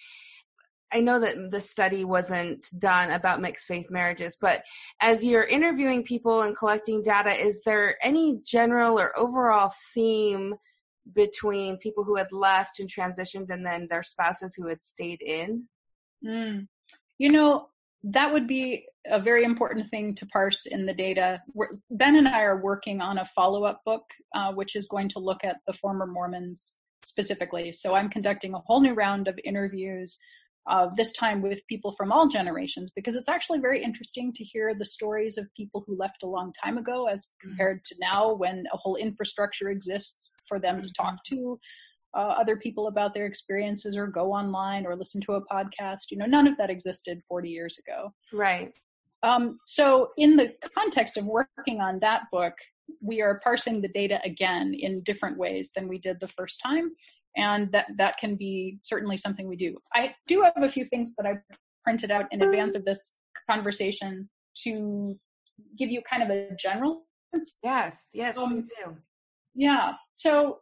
[0.92, 4.62] I know that the study wasn't done about mixed faith marriages, but
[5.00, 10.54] as you're interviewing people and collecting data, is there any general or overall theme
[11.14, 15.64] between people who had left and transitioned and then their spouses who had stayed in?
[16.24, 16.66] Mm.
[17.18, 17.68] You know,
[18.04, 21.40] that would be a very important thing to parse in the data.
[21.54, 25.08] We're, ben and I are working on a follow up book, uh, which is going
[25.10, 27.72] to look at the former Mormons specifically.
[27.72, 30.18] So I'm conducting a whole new round of interviews
[30.68, 34.74] uh, this time with people from all generations, because it's actually very interesting to hear
[34.74, 37.48] the stories of people who left a long time ago as mm-hmm.
[37.48, 41.36] compared to now when a whole infrastructure exists for them to talk mm-hmm.
[41.36, 41.60] to
[42.16, 46.10] uh, other people about their experiences or go online or listen to a podcast.
[46.10, 48.12] You know, none of that existed 40 years ago.
[48.32, 48.72] Right.
[49.22, 52.54] Um, so, in the context of working on that book,
[53.00, 56.92] we are parsing the data again in different ways than we did the first time
[57.36, 59.76] and that that can be certainly something we do.
[59.94, 61.38] I do have a few things that I
[61.84, 63.18] printed out in advance of this
[63.48, 64.28] conversation
[64.64, 65.18] to
[65.78, 67.06] give you kind of a general.
[67.62, 68.96] Yes, yes, um, please do.
[69.54, 70.60] Yeah, so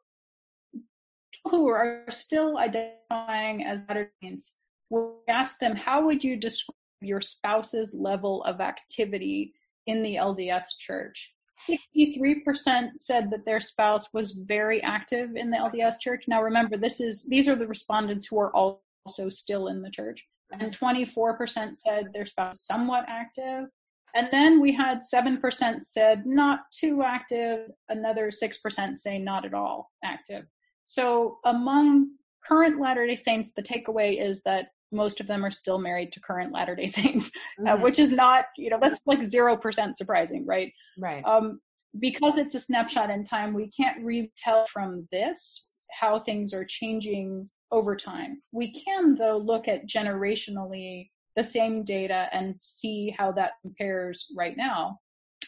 [1.32, 4.60] people who are still identifying as latter saints,
[4.90, 9.52] we ask them, how would you describe your spouse's level of activity
[9.87, 11.34] in the LDS church?
[11.69, 16.25] 63% said that their spouse was very active in the LDS church.
[16.27, 20.23] Now remember, this is these are the respondents who are also still in the church.
[20.53, 23.67] And 24% said their spouse somewhat active.
[24.14, 29.90] And then we had 7% said not too active, another 6% say not at all
[30.05, 30.45] active.
[30.85, 32.11] So among
[32.47, 36.52] current Latter-day Saints, the takeaway is that most of them are still married to current
[36.52, 37.30] Latter Day Saints,
[37.61, 37.68] uh, mm-hmm.
[37.68, 40.72] uh, which is not, you know, that's like zero percent surprising, right?
[40.98, 41.24] Right.
[41.24, 41.61] Um,
[42.00, 46.64] because it's a snapshot in time, we can't really tell from this how things are
[46.64, 48.42] changing over time.
[48.52, 54.57] We can, though, look at generationally the same data and see how that compares right
[54.57, 54.98] now.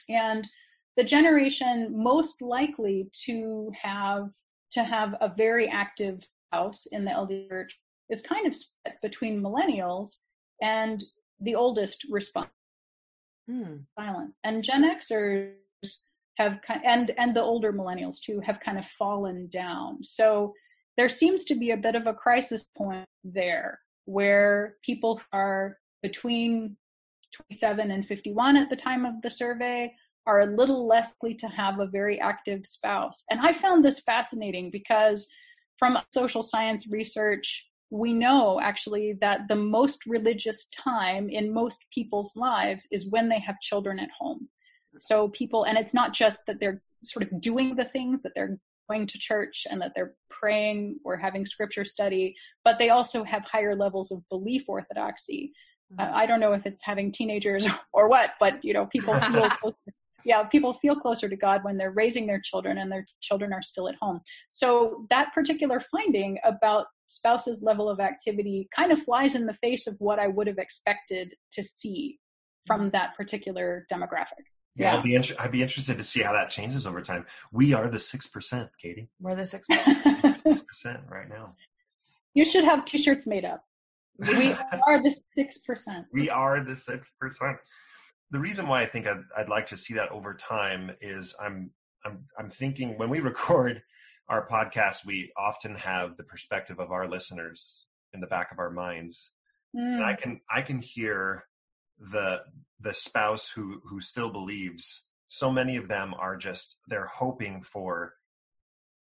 [0.09, 0.47] And
[0.97, 4.29] the generation most likely to have
[4.73, 7.79] to have a very active spouse in the LDS church
[8.11, 10.21] is kind of split between millennials
[10.63, 11.03] and
[11.41, 12.51] the oldest response.
[13.49, 13.77] Hmm.
[13.99, 14.33] silent.
[14.45, 15.53] And gen xers
[16.39, 20.03] have and and the older millennials too have kind of fallen down.
[20.03, 20.53] So
[20.97, 25.79] there seems to be a bit of a crisis point there where people who are
[26.03, 26.77] between
[27.51, 29.93] 27 and 51 at the time of the survey
[30.27, 33.25] are a little less likely to have a very active spouse.
[33.31, 35.29] And i found this fascinating because
[35.79, 42.35] from social science research we know actually that the most religious time in most people's
[42.35, 44.49] lives is when they have children at home.
[44.99, 48.59] So people, and it's not just that they're sort of doing the things that they're
[48.89, 53.43] going to church and that they're praying or having scripture study, but they also have
[53.45, 55.53] higher levels of belief orthodoxy.
[55.99, 59.51] Uh, I don't know if it's having teenagers or what, but you know, people feel
[60.25, 63.63] yeah, people feel closer to God when they're raising their children and their children are
[63.63, 64.21] still at home.
[64.49, 69.87] So that particular finding about spouse's level of activity kind of flies in the face
[69.87, 72.19] of what I would have expected to see.
[72.67, 72.91] from mm-hmm.
[72.91, 74.45] that particular demographic.
[74.75, 74.99] Yeah, yeah.
[74.99, 77.25] I'd be inter- I'd be interested to see how that changes over time.
[77.53, 79.09] We are the six percent, Katie.
[79.21, 80.41] We're the six percent.
[80.41, 81.55] Six percent right now.
[82.35, 83.63] You should have T-shirts made up.
[84.19, 84.53] We
[84.87, 86.07] are the six percent.
[86.13, 87.57] We are the six percent.
[88.31, 91.71] The reason why I think I'd, I'd like to see that over time is I'm
[92.05, 93.83] I'm I'm thinking when we record
[94.29, 98.71] our podcast, we often have the perspective of our listeners in the back of our
[98.71, 99.31] minds,
[99.77, 99.81] mm.
[99.81, 100.21] and I hmm.
[100.21, 101.45] can I can hear
[101.99, 102.43] the
[102.81, 108.15] the spouse who who still believes so many of them are just they're hoping for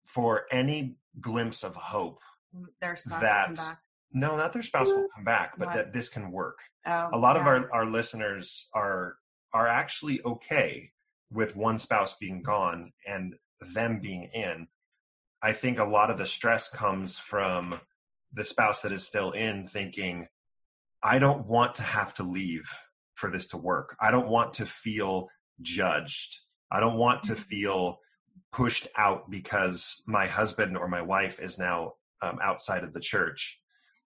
[0.06, 2.19] for any glimpse of hope
[2.82, 3.80] their spouse that will come back.
[4.13, 5.76] no not their spouse will come back but what?
[5.76, 7.41] that this can work oh, a lot yeah.
[7.41, 9.15] of our our listeners are
[9.54, 10.91] are actually okay
[11.32, 13.36] with one spouse being gone and
[13.74, 14.67] them being in
[15.42, 17.80] i think a lot of the stress comes from
[18.34, 20.28] the spouse that is still in thinking
[21.04, 22.70] I don't want to have to leave
[23.16, 23.96] for this to work.
[24.00, 25.30] I don't want to feel
[25.62, 26.38] judged.
[26.72, 27.42] I don't want to mm-hmm.
[27.42, 28.00] feel
[28.52, 33.60] pushed out because my husband or my wife is now um, outside of the church.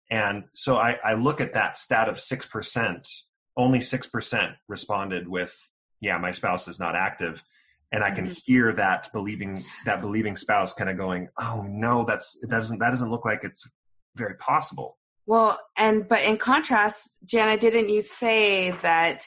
[0.09, 3.09] And so I, I look at that stat of 6%,
[3.57, 7.43] only 6% responded with, yeah, my spouse is not active.
[7.91, 8.33] And I can mm-hmm.
[8.45, 12.89] hear that believing, that believing spouse kind of going, oh no, that's, it doesn't, that
[12.89, 13.67] doesn't look like it's
[14.15, 14.97] very possible.
[15.27, 19.25] Well, and but in contrast, Jana, didn't you say that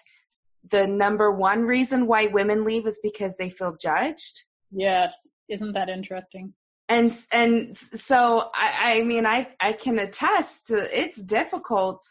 [0.69, 4.45] the number one reason why women leave is because they feel judged?
[4.73, 5.27] Yes.
[5.49, 6.55] Isn't that interesting?
[6.89, 12.03] And and so I, I mean I I can attest to it's difficult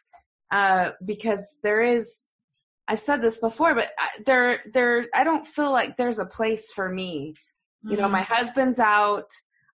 [0.51, 2.25] uh, because there is
[2.89, 3.91] I've said this before, but
[4.25, 7.36] there there I don't feel like there's a place for me.
[7.86, 7.91] Mm-hmm.
[7.91, 8.25] You know, my mm.
[8.25, 9.30] husband's out.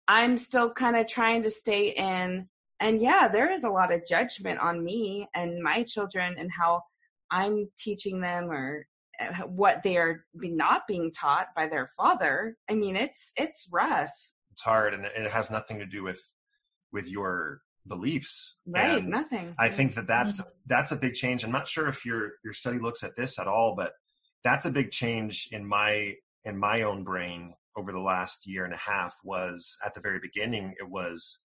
[0.07, 2.47] I'm still kind of trying to stay in
[2.79, 6.81] and yeah there is a lot of judgment on me and my children and how
[7.31, 8.85] i'm teaching them or
[9.21, 14.11] uh, what they are not being taught by their father i mean it's it's rough
[14.51, 16.21] it's hard and it has nothing to do with
[16.91, 20.49] with your beliefs right and nothing i think that that's mm-hmm.
[20.67, 23.47] that's a big change i'm not sure if your your study looks at this at
[23.47, 23.93] all but
[24.43, 26.13] that's a big change in my
[26.45, 30.19] in my own brain over the last year and a half was at the very
[30.19, 31.45] beginning it was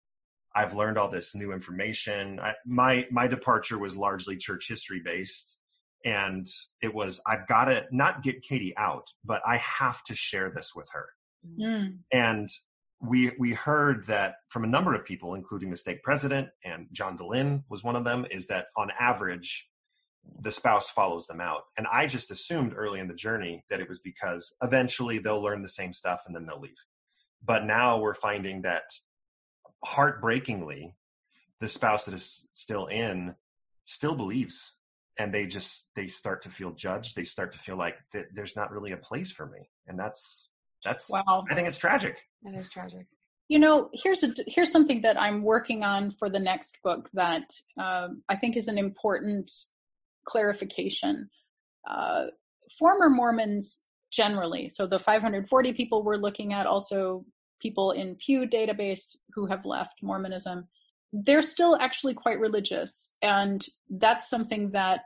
[0.54, 2.38] I've learned all this new information.
[2.40, 5.58] I, my my departure was largely church history based,
[6.04, 6.46] and
[6.82, 10.72] it was I've got to not get Katie out, but I have to share this
[10.74, 11.06] with her.
[11.58, 11.98] Mm.
[12.12, 12.48] And
[13.02, 17.18] we we heard that from a number of people, including the stake president and John
[17.18, 19.68] Dehlin was one of them, is that on average
[20.40, 21.62] the spouse follows them out.
[21.76, 25.62] And I just assumed early in the journey that it was because eventually they'll learn
[25.62, 26.76] the same stuff and then they'll leave.
[27.44, 28.84] But now we're finding that
[29.84, 30.94] heartbreakingly,
[31.58, 33.34] the spouse that is still in
[33.84, 34.74] still believes
[35.18, 38.56] and they just they start to feel judged they start to feel like th- there's
[38.56, 40.48] not really a place for me and that's
[40.84, 43.06] that's wow i think it's tragic it is tragic
[43.48, 47.50] you know here's a here's something that i'm working on for the next book that
[47.78, 49.50] um, i think is an important
[50.26, 51.28] clarification
[51.90, 52.24] uh,
[52.78, 57.24] former mormons generally so the 540 people we're looking at also
[57.62, 60.66] people in Pew database who have left Mormonism,
[61.12, 63.12] they're still actually quite religious.
[63.22, 65.02] And that's something that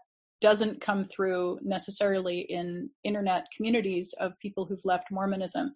[0.46, 5.74] doesn't come through necessarily in internet communities of people who've left Mormonism.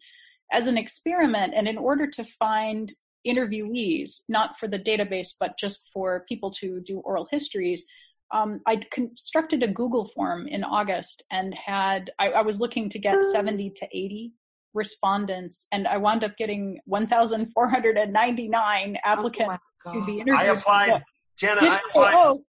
[0.52, 2.92] As an experiment, and in order to find
[3.26, 7.84] interviewees, not for the database, but just for people to do oral histories,
[8.32, 13.00] um, I constructed a Google form in August and had, I, I was looking to
[13.00, 14.34] get 70 to 80
[14.72, 20.34] respondents and I wound up getting 1,499 applicants oh to the interview.
[20.34, 21.02] I applied.
[21.40, 22.14] Jana, I applied.
[22.14, 22.44] Oh,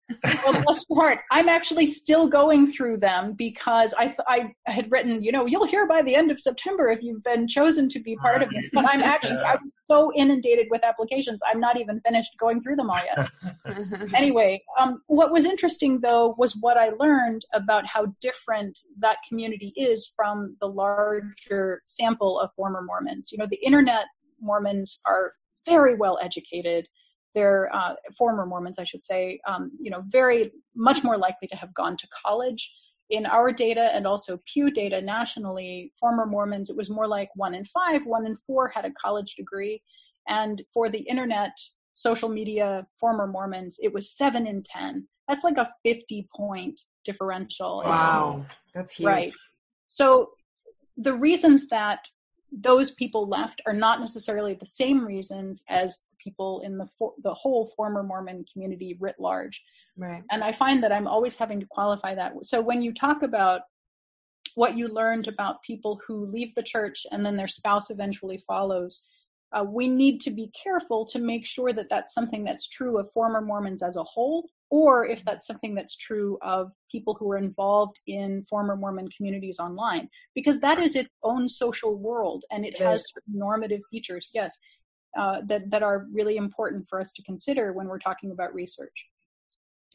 [0.43, 1.19] well, bless your heart.
[1.29, 5.85] I'm actually still going through them because I, I had written, you know, you'll hear
[5.85, 8.65] by the end of September if you've been chosen to be part of it.
[8.73, 12.77] But I'm actually, I was so inundated with applications, I'm not even finished going through
[12.77, 13.29] them all yet.
[14.15, 19.71] anyway, um, what was interesting though was what I learned about how different that community
[19.75, 23.31] is from the larger sample of former Mormons.
[23.31, 24.05] You know, the internet
[24.41, 25.33] Mormons are
[25.67, 26.87] very well educated
[27.39, 31.55] they're uh, former Mormons, I should say, um, you know, very much more likely to
[31.55, 32.69] have gone to college.
[33.09, 37.55] In our data and also Pew data nationally, former Mormons, it was more like one
[37.55, 39.81] in five, one in four had a college degree.
[40.27, 41.51] And for the internet,
[41.95, 45.07] social media, former Mormons, it was seven in 10.
[45.29, 47.83] That's like a 50 point differential.
[47.85, 49.07] Wow, that's huge.
[49.07, 49.33] Right.
[49.87, 50.31] So
[50.97, 51.99] the reasons that
[52.51, 57.33] those people left are not necessarily the same reasons as people in the for, the
[57.33, 59.63] whole former Mormon community writ large.
[59.97, 60.23] Right.
[60.31, 62.33] And I find that I'm always having to qualify that.
[62.43, 63.61] So when you talk about
[64.55, 69.01] what you learned about people who leave the church and then their spouse eventually follows,
[69.51, 73.11] uh, we need to be careful to make sure that that's something that's true of
[73.11, 77.37] former Mormons as a whole, or if that's something that's true of people who are
[77.37, 82.75] involved in former Mormon communities online, because that is its own social world and it,
[82.75, 84.59] it has normative features, yes,
[85.17, 89.05] uh, that, that are really important for us to consider when we're talking about research.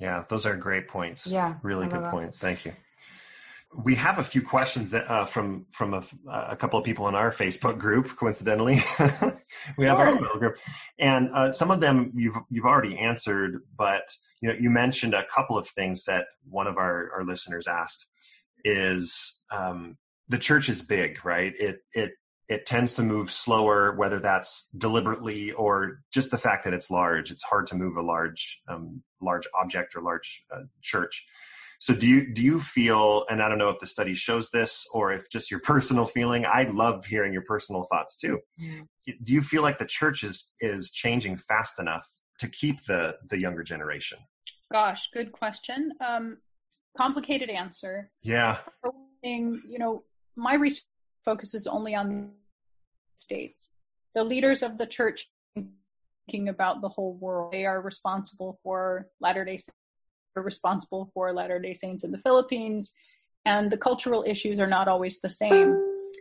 [0.01, 1.27] Yeah, those are great points.
[1.27, 2.39] Yeah, really good points.
[2.39, 2.73] Thank you
[3.77, 7.15] we have a few questions that, uh, from from a, a, couple of people in
[7.15, 8.17] our Facebook group.
[8.17, 8.75] Coincidentally,
[9.77, 10.57] we have our email group,
[10.99, 13.63] and uh, some of them you've you've already answered.
[13.77, 14.05] But
[14.41, 18.07] you know, you mentioned a couple of things that one of our our listeners asked
[18.65, 19.97] is um,
[20.29, 21.53] the church is big, right?
[21.59, 22.13] It it
[22.49, 27.31] it tends to move slower, whether that's deliberately or just the fact that it's large.
[27.31, 31.25] It's hard to move a large um, large object or large uh, church.
[31.79, 34.87] So do you do you feel and I don't know if the study shows this
[34.93, 38.41] or if just your personal feeling, I love hearing your personal thoughts too.
[38.59, 38.81] Yeah.
[39.23, 42.09] Do you feel like the church is is changing fast enough
[42.41, 44.19] to keep the the younger generation?
[44.71, 45.93] Gosh, good question.
[46.07, 46.39] Um,
[46.97, 48.11] complicated answer.
[48.23, 48.59] Yeah.
[49.23, 50.05] You know,
[50.37, 50.85] my research
[51.25, 52.29] focuses only on the
[53.15, 53.75] states.
[54.15, 57.53] The leaders of the church thinking about the whole world.
[57.53, 59.73] They are responsible for Latter day Saints,
[60.37, 62.93] are responsible for Latter day Saints in the Philippines,
[63.45, 65.81] and the cultural issues are not always the same.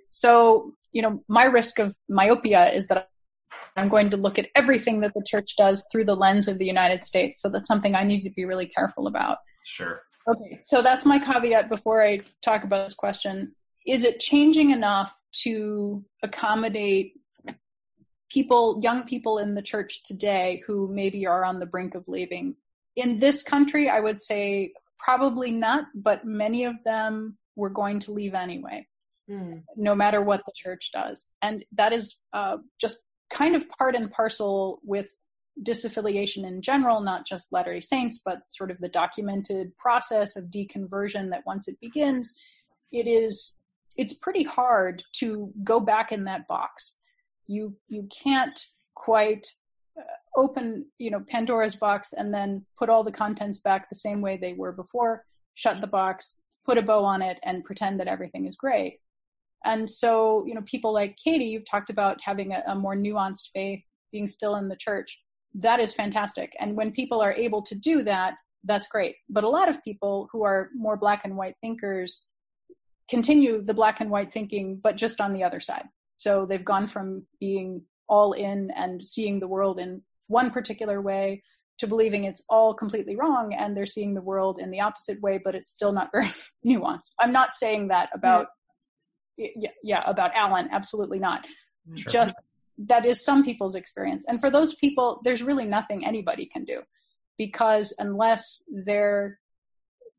[0.10, 3.10] So, you know, my risk of myopia is that
[3.76, 6.66] I'm going to look at everything that the church does through the lens of the
[6.66, 7.42] United States.
[7.42, 9.38] So that's something I need to be really careful about.
[9.64, 10.02] Sure.
[10.28, 13.54] Okay, so that's my caveat before I talk about this question.
[13.86, 15.14] Is it changing enough
[15.44, 17.14] to accommodate
[18.30, 22.56] people, young people in the church today who maybe are on the brink of leaving?
[22.96, 28.12] in this country, I would say probably not, but many of them were going to
[28.12, 28.88] leave anyway,
[29.30, 29.62] mm.
[29.76, 31.32] no matter what the church does.
[31.42, 33.00] And that is uh, just
[33.32, 35.10] kind of part and parcel with
[35.64, 40.46] disaffiliation in general, not just Latter day Saints, but sort of the documented process of
[40.46, 42.34] deconversion that once it begins,
[42.92, 43.58] it is
[43.98, 46.98] it's pretty hard to go back in that box.
[47.48, 48.60] You you can't
[48.96, 49.48] quite
[49.98, 50.04] uh,
[50.36, 54.38] open, you know, Pandora's box and then put all the contents back the same way
[54.38, 55.26] they were before,
[55.56, 59.00] shut the box, put a bow on it, and pretend that everything is great.
[59.66, 63.50] And so, you know, people like Katie, you've talked about having a, a more nuanced
[63.54, 63.82] faith,
[64.12, 65.20] being still in the church.
[65.56, 66.54] That is fantastic.
[66.60, 68.36] And when people are able to do that,
[68.66, 69.16] that's great.
[69.30, 72.24] But a lot of people who are more black and white thinkers
[73.10, 75.86] continue the black and white thinking, but just on the other side.
[76.18, 81.44] So they've gone from being all in and seeing the world in one particular way
[81.80, 85.40] to believing it's all completely wrong and they're seeing the world in the opposite way
[85.44, 86.32] but it's still not very
[86.66, 87.12] nuanced.
[87.20, 88.48] I'm not saying that about
[89.38, 90.70] yeah, yeah about alan.
[90.72, 91.42] Absolutely not.
[91.42, 91.96] Mm-hmm.
[91.98, 92.12] Sure.
[92.12, 92.34] just
[92.78, 94.26] that is some people's experience.
[94.28, 96.82] And for those people there's really nothing anybody can do
[97.38, 99.40] because unless their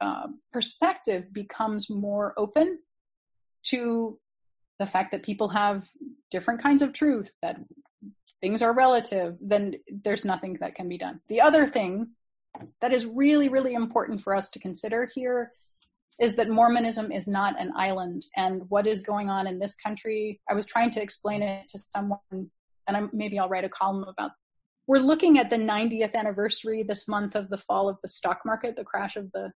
[0.00, 2.78] uh, perspective becomes more open
[3.64, 4.18] to
[4.78, 5.86] the fact that people have
[6.30, 7.58] different kinds of truth, that
[8.40, 9.74] things are relative, then
[10.04, 11.20] there's nothing that can be done.
[11.28, 12.10] The other thing
[12.80, 15.52] that is really, really important for us to consider here
[16.20, 18.26] is that Mormonism is not an island.
[18.36, 21.78] And what is going on in this country, I was trying to explain it to
[21.90, 24.30] someone, and I'm, maybe I'll write a column about.
[24.86, 28.76] We're looking at the 90th anniversary this month of the fall of the stock market,
[28.76, 29.50] the crash of the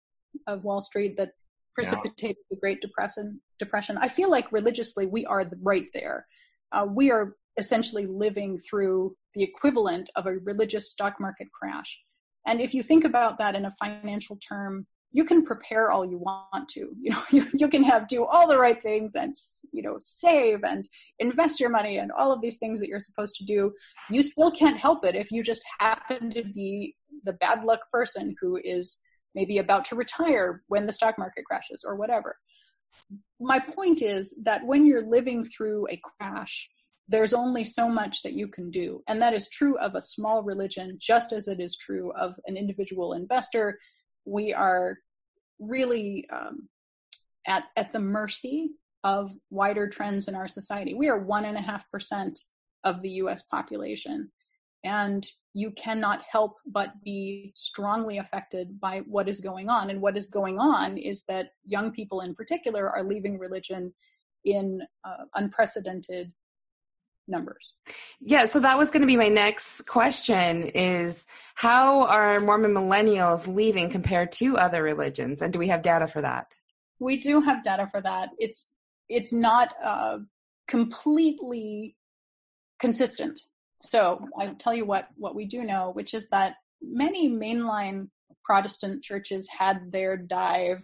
[0.47, 1.31] of Wall Street that
[1.75, 2.57] precipitated yeah.
[2.57, 3.41] the Great Depression.
[3.59, 3.99] Depression.
[3.99, 6.27] I feel like religiously we are right there.
[6.73, 11.99] Uh, we are essentially living through the equivalent of a religious stock market crash.
[12.47, 16.19] And if you think about that in a financial term, you can prepare all you
[16.19, 16.91] want to.
[17.01, 19.35] You know, you, you can have do all the right things and
[19.73, 20.87] you know save and
[21.19, 23.73] invest your money and all of these things that you're supposed to do.
[24.11, 28.35] You still can't help it if you just happen to be the bad luck person
[28.41, 29.01] who is
[29.35, 32.37] maybe about to retire when the stock market crashes or whatever.
[33.41, 36.69] My point is that when you're living through a crash,
[37.09, 39.03] there's only so much that you can do.
[39.09, 42.57] And that is true of a small religion, just as it is true of an
[42.57, 43.79] individual investor.
[44.25, 44.97] We are
[45.59, 46.69] really um,
[47.47, 48.71] at, at the mercy
[49.03, 50.95] of wider trends in our society.
[50.95, 52.41] We are one and a half percent
[52.85, 54.31] of the US population.
[54.83, 59.89] And you cannot help but be strongly affected by what is going on.
[59.91, 63.95] And what is going on is that young people in particular are leaving religion
[64.45, 66.33] in uh, unprecedented
[67.29, 67.75] numbers.
[68.21, 73.47] Yeah, so that was going to be my next question is how are Mormon millennials
[73.47, 76.49] leaving compared to other religions and do we have data for that?
[76.99, 78.31] We do have data for that.
[78.39, 78.73] It's
[79.09, 80.19] it's not uh,
[80.69, 81.97] completely
[82.81, 83.41] consistent.
[83.85, 88.09] So I'll tell you what what we do know, which is that many mainline
[88.45, 90.83] Protestant churches had their dive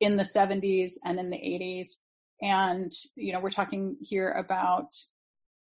[0.00, 1.96] in the 70s and in the 80s.
[2.42, 4.94] And, you know, we're talking here about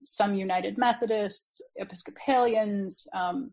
[0.05, 3.51] some United Methodists, Episcopalians, um,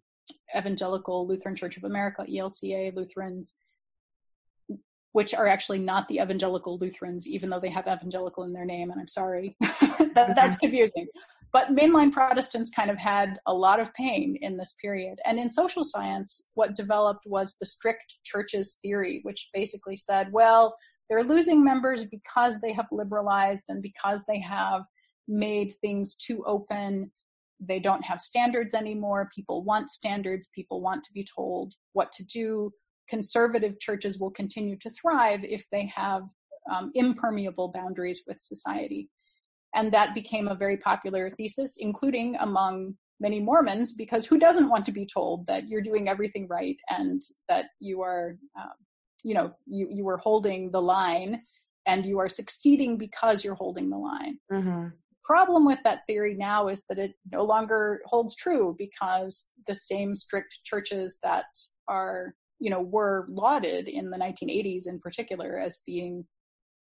[0.57, 3.57] Evangelical Lutheran Church of America, ELCA Lutherans,
[5.13, 8.91] which are actually not the Evangelical Lutherans, even though they have evangelical in their name.
[8.91, 11.07] And I'm sorry, that, that's confusing.
[11.53, 15.19] But mainline Protestants kind of had a lot of pain in this period.
[15.27, 20.75] And in social science, what developed was the strict churches theory, which basically said, well,
[21.09, 24.83] they're losing members because they have liberalized and because they have
[25.29, 27.13] made things too open.
[27.61, 29.29] They don't have standards anymore.
[29.35, 30.49] People want standards.
[30.55, 32.73] People want to be told what to do.
[33.11, 36.23] Conservative churches will continue to thrive if they have
[36.73, 39.11] um, impermeable boundaries with society.
[39.75, 44.85] And that became a very popular thesis, including among many Mormons, because who doesn't want
[44.87, 48.73] to be told that you're doing everything right and that you are, um,
[49.23, 51.41] you know, you, you are holding the line
[51.87, 54.39] and you are succeeding because you're holding the line.
[54.53, 54.89] Mm-hmm.
[55.25, 60.17] Problem with that theory now is that it no longer holds true because the same
[60.17, 61.45] strict churches that
[61.89, 66.27] are, you know, were lauded in the 1980s in particular as being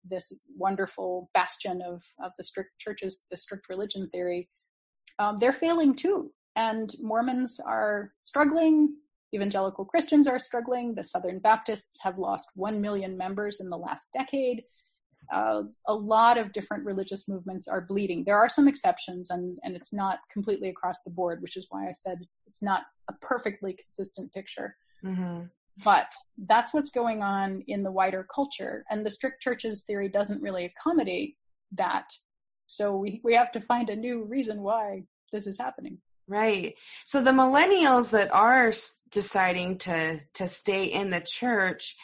[0.08, 4.48] this wonderful bastion of, of the strict churches, the strict religion theory,
[5.18, 6.30] um, they're failing too.
[6.56, 8.94] And Mormons are struggling.
[9.34, 10.94] Evangelical Christians are struggling.
[10.94, 14.62] The Southern Baptists have lost 1 million members in the last decade.
[15.32, 18.24] Uh, a lot of different religious movements are bleeding.
[18.24, 21.86] There are some exceptions, and, and it's not completely across the board, which is why
[21.86, 24.74] I said it's not a perfectly consistent picture.
[25.04, 25.42] Mm-hmm.
[25.84, 26.12] But
[26.46, 28.84] that's what's going on in the wider culture.
[28.90, 31.36] And the strict churches theory doesn't really accommodate
[31.72, 32.04] that.
[32.66, 35.98] So we, we have to find a new reason why this is happening.
[36.26, 36.74] Right.
[37.06, 38.72] So the millennials that are
[39.10, 41.96] deciding to to stay in the church,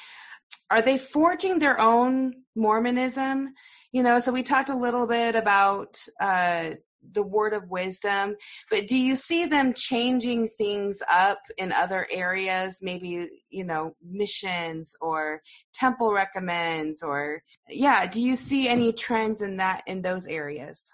[0.71, 3.53] are they forging their own Mormonism?
[3.93, 6.71] You know, so we talked a little bit about uh,
[7.13, 8.35] the word of wisdom
[8.71, 12.79] but do you see them changing things up in other areas?
[12.83, 15.43] Maybe you know missions or
[15.73, 20.91] temple recommends or yeah do you see any trends in that in those areas?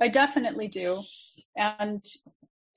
[0.00, 1.02] I definitely do.
[1.56, 2.04] And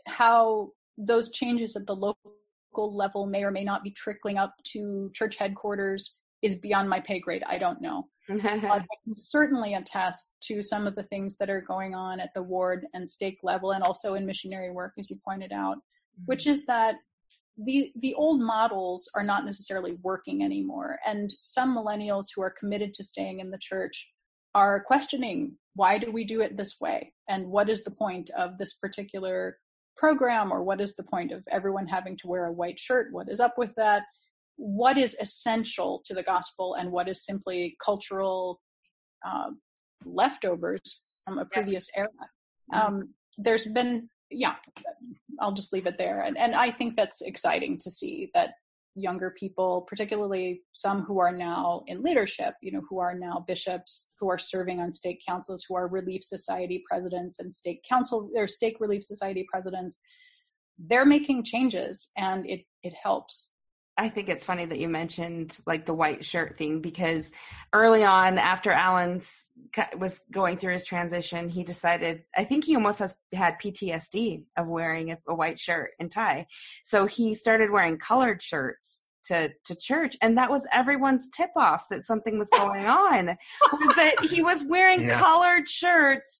[0.08, 2.34] how those changes at the local
[2.76, 7.20] level may or may not be trickling up to church headquarters is beyond my pay
[7.20, 11.62] grade i don't know I can certainly attest to some of the things that are
[11.62, 15.18] going on at the ward and stake level and also in missionary work, as you
[15.26, 16.26] pointed out, mm-hmm.
[16.26, 16.96] which is that
[17.58, 21.00] the the old models are not necessarily working anymore.
[21.08, 24.08] And some millennials who are committed to staying in the church
[24.54, 27.14] are questioning why do we do it this way?
[27.30, 29.58] And what is the point of this particular
[29.98, 33.12] program or what is the point of everyone having to wear a white shirt?
[33.12, 34.04] What is up with that?
[34.62, 38.60] What is essential to the gospel and what is simply cultural
[39.26, 39.52] uh,
[40.04, 42.10] leftovers from a previous era.
[42.74, 42.88] Mm-hmm.
[42.88, 44.56] Um, there's been, yeah,
[45.40, 46.24] I'll just leave it there.
[46.24, 48.50] And, and I think that's exciting to see that
[48.96, 54.12] younger people, particularly some who are now in leadership, you know, who are now bishops,
[54.20, 58.46] who are serving on stake councils, who are Relief Society presidents and stake council or
[58.46, 59.98] stake Relief Society presidents,
[60.78, 63.49] they're making changes and it, it helps.
[64.00, 67.34] I think it's funny that you mentioned like the white shirt thing because
[67.74, 69.50] early on after Alan's
[69.98, 74.68] was going through his transition, he decided I think he almost has had PTSD of
[74.68, 76.48] wearing a, a white shirt and tie.
[76.86, 81.90] So he started wearing colored shirts to to church and that was everyone's tip off
[81.90, 85.20] that something was going on was that he was wearing yeah.
[85.20, 86.40] colored shirts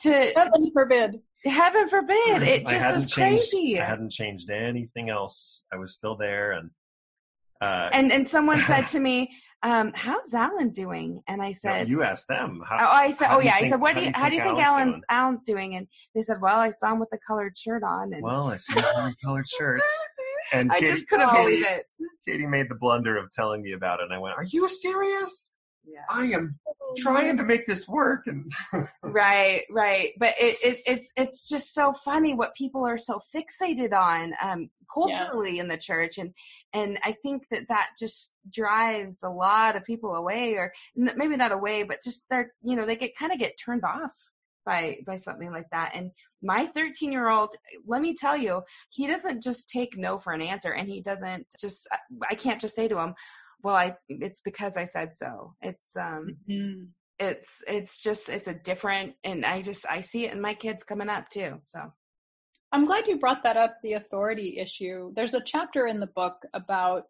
[0.00, 1.20] to heaven forbid.
[1.44, 2.16] Heaven forbid.
[2.16, 2.44] Mm-hmm.
[2.44, 5.64] It just is crazy changed, i hadn't changed anything else.
[5.72, 6.70] I was still there and
[7.60, 9.30] uh, and and someone said to me,
[9.62, 13.28] um, "How's Alan doing?" And I said, no, "You asked them." How, oh, I said,
[13.30, 14.12] "Oh yeah." Think, I said, "What do you?
[14.14, 17.00] How do you think, Alan's Alan's, Alan's doing?" And they said, "Well, I saw him
[17.00, 19.88] with the colored shirt on." And well, I see him colored shirts.
[20.50, 21.86] And I Katie, just couldn't Katie, believe it.
[22.26, 25.54] Katie made the blunder of telling me about it, and I went, "Are you serious?"
[25.90, 26.04] Yeah.
[26.10, 26.58] I am
[26.96, 28.50] trying to make this work and
[29.02, 33.92] right right but it, it, it's it's just so funny what people are so fixated
[33.92, 35.62] on um culturally yeah.
[35.62, 36.32] in the church and
[36.72, 41.52] and i think that that just drives a lot of people away or maybe not
[41.52, 44.30] away but just they're you know they get kind of get turned off
[44.68, 45.92] by by something like that.
[45.94, 46.10] And
[46.42, 47.54] my 13 year old,
[47.86, 51.46] let me tell you, he doesn't just take no for an answer, and he doesn't
[51.58, 51.88] just.
[52.30, 53.14] I can't just say to him,
[53.62, 56.36] "Well, I it's because I said so." It's um.
[56.48, 56.84] Mm-hmm.
[57.20, 60.84] It's it's just it's a different and I just I see it in my kids
[60.84, 61.60] coming up too.
[61.64, 61.92] So
[62.70, 65.12] I'm glad you brought that up, the authority issue.
[65.16, 67.04] There's a chapter in the book about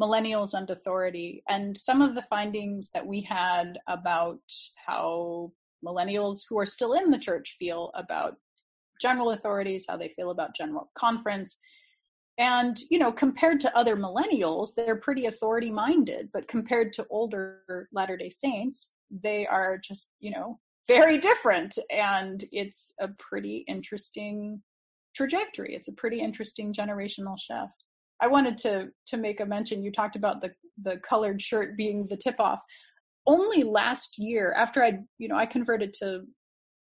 [0.00, 4.40] millennials and authority and some of the findings that we had about
[4.86, 5.52] how
[5.86, 8.34] millennials who are still in the church feel about
[9.00, 11.56] general authorities, how they feel about general conference.
[12.38, 17.88] And, you know, compared to other millennials, they're pretty authority minded, but compared to older
[17.92, 20.58] Latter day Saints, they are just, you know,
[20.88, 21.78] very different.
[21.90, 24.60] And it's a pretty interesting
[25.14, 25.74] trajectory.
[25.74, 27.72] It's a pretty interesting generational shift.
[28.20, 29.82] I wanted to to make a mention.
[29.82, 30.50] You talked about the
[30.82, 32.60] the colored shirt being the tip off
[33.26, 36.22] only last year after I, you know, I converted to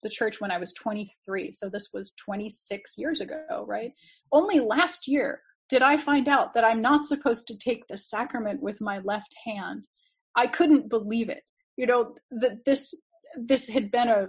[0.03, 1.51] the church when I was 23.
[1.53, 3.91] So this was 26 years ago, right?
[4.31, 8.61] Only last year did I find out that I'm not supposed to take the sacrament
[8.61, 9.85] with my left hand.
[10.35, 11.43] I couldn't believe it.
[11.77, 12.93] You know, that this
[13.37, 14.27] this had been a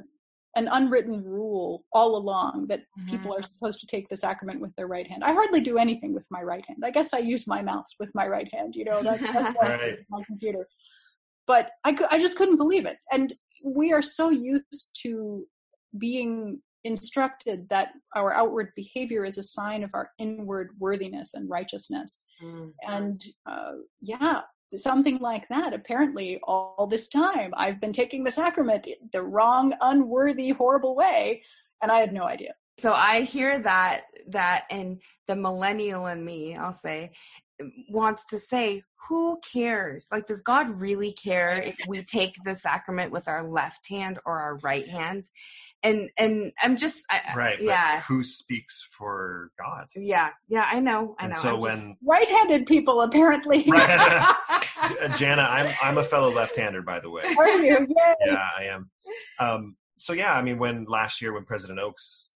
[0.56, 3.10] an unwritten rule all along that mm-hmm.
[3.10, 5.22] people are supposed to take the sacrament with their right hand.
[5.22, 6.82] I hardly do anything with my right hand.
[6.84, 9.98] I guess I use my mouse with my right hand, you know, that's, that's right.
[10.10, 10.66] my computer
[11.48, 12.98] but I, I just couldn't believe it.
[13.10, 15.44] And we are so used to
[15.96, 22.20] being instructed that our outward behavior is a sign of our inward worthiness and righteousness.
[22.42, 22.68] Mm-hmm.
[22.86, 24.42] And uh, yeah,
[24.76, 25.72] something like that.
[25.72, 31.42] Apparently, all this time I've been taking the sacrament the wrong, unworthy, horrible way,
[31.82, 32.54] and I had no idea.
[32.78, 37.12] So I hear that that and the millennial in me, I'll say,
[37.88, 40.08] wants to say, who cares?
[40.12, 44.38] Like, does God really care if we take the sacrament with our left hand or
[44.40, 45.26] our right hand?
[45.82, 48.00] And and I'm just I, right, yeah.
[48.02, 49.86] who speaks for God?
[49.94, 51.36] Yeah, yeah, I know, I know.
[51.36, 54.36] So I'm when right-handed people apparently, right.
[55.16, 57.22] Jana, I'm I'm a fellow left-hander, by the way.
[57.38, 57.78] Are you?
[57.78, 58.14] Yay.
[58.26, 58.90] Yeah, I am.
[59.38, 62.32] Um, so yeah, I mean, when last year when President Oaks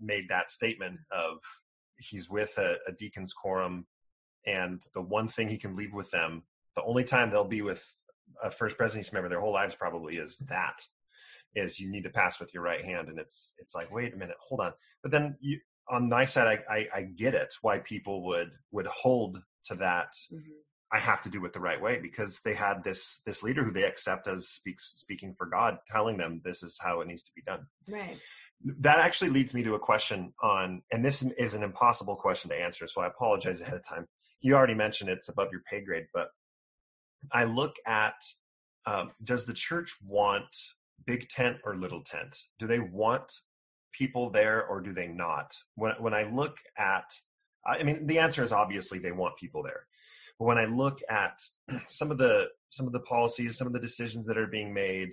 [0.00, 1.38] made that statement of
[1.98, 3.86] he's with a, a deacon's quorum
[4.46, 6.42] and the one thing he can leave with them,
[6.74, 7.84] the only time they'll be with
[8.42, 10.78] a first presidency member their whole lives probably is that
[11.54, 13.08] is you need to pass with your right hand.
[13.08, 14.72] And it's it's like wait a minute hold on.
[15.02, 18.86] But then you on my side i i, I get it why people would would
[18.86, 20.50] hold to that mm-hmm.
[20.92, 23.70] i have to do it the right way because they had this this leader who
[23.70, 27.32] they accept as speaks speaking for god telling them this is how it needs to
[27.34, 27.66] be done.
[27.88, 28.18] Right
[28.64, 32.56] that actually leads me to a question on and this is an impossible question to
[32.56, 34.06] answer so i apologize ahead of time
[34.40, 36.28] you already mentioned it's above your pay grade, but
[37.32, 38.14] I look at
[38.86, 40.46] um, does the church want
[41.06, 42.36] big tent or little tent?
[42.58, 43.32] Do they want
[43.92, 45.52] people there or do they not?
[45.74, 47.12] When when I look at,
[47.66, 49.86] I mean, the answer is obviously they want people there.
[50.38, 51.40] But when I look at
[51.88, 55.10] some of the some of the policies, some of the decisions that are being made,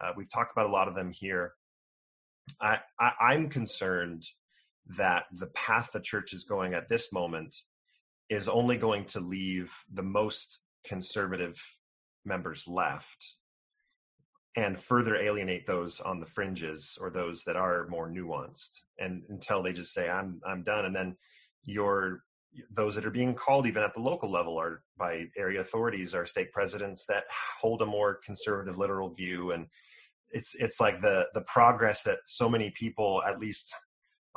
[0.00, 1.52] uh, we've talked about a lot of them here.
[2.60, 4.24] I, I I'm concerned
[4.96, 7.54] that the path the church is going at this moment
[8.28, 11.60] is only going to leave the most conservative
[12.24, 13.36] members left
[14.56, 19.62] and further alienate those on the fringes or those that are more nuanced and until
[19.62, 20.84] they just say i'm i'm done.
[20.84, 21.16] And then
[21.64, 22.22] your
[22.70, 26.26] those that are being called even at the local level are by area authorities are
[26.26, 27.24] stake presidents that
[27.60, 29.66] hold a more conservative literal view and
[30.30, 33.74] it's it's like the the progress that so many people at least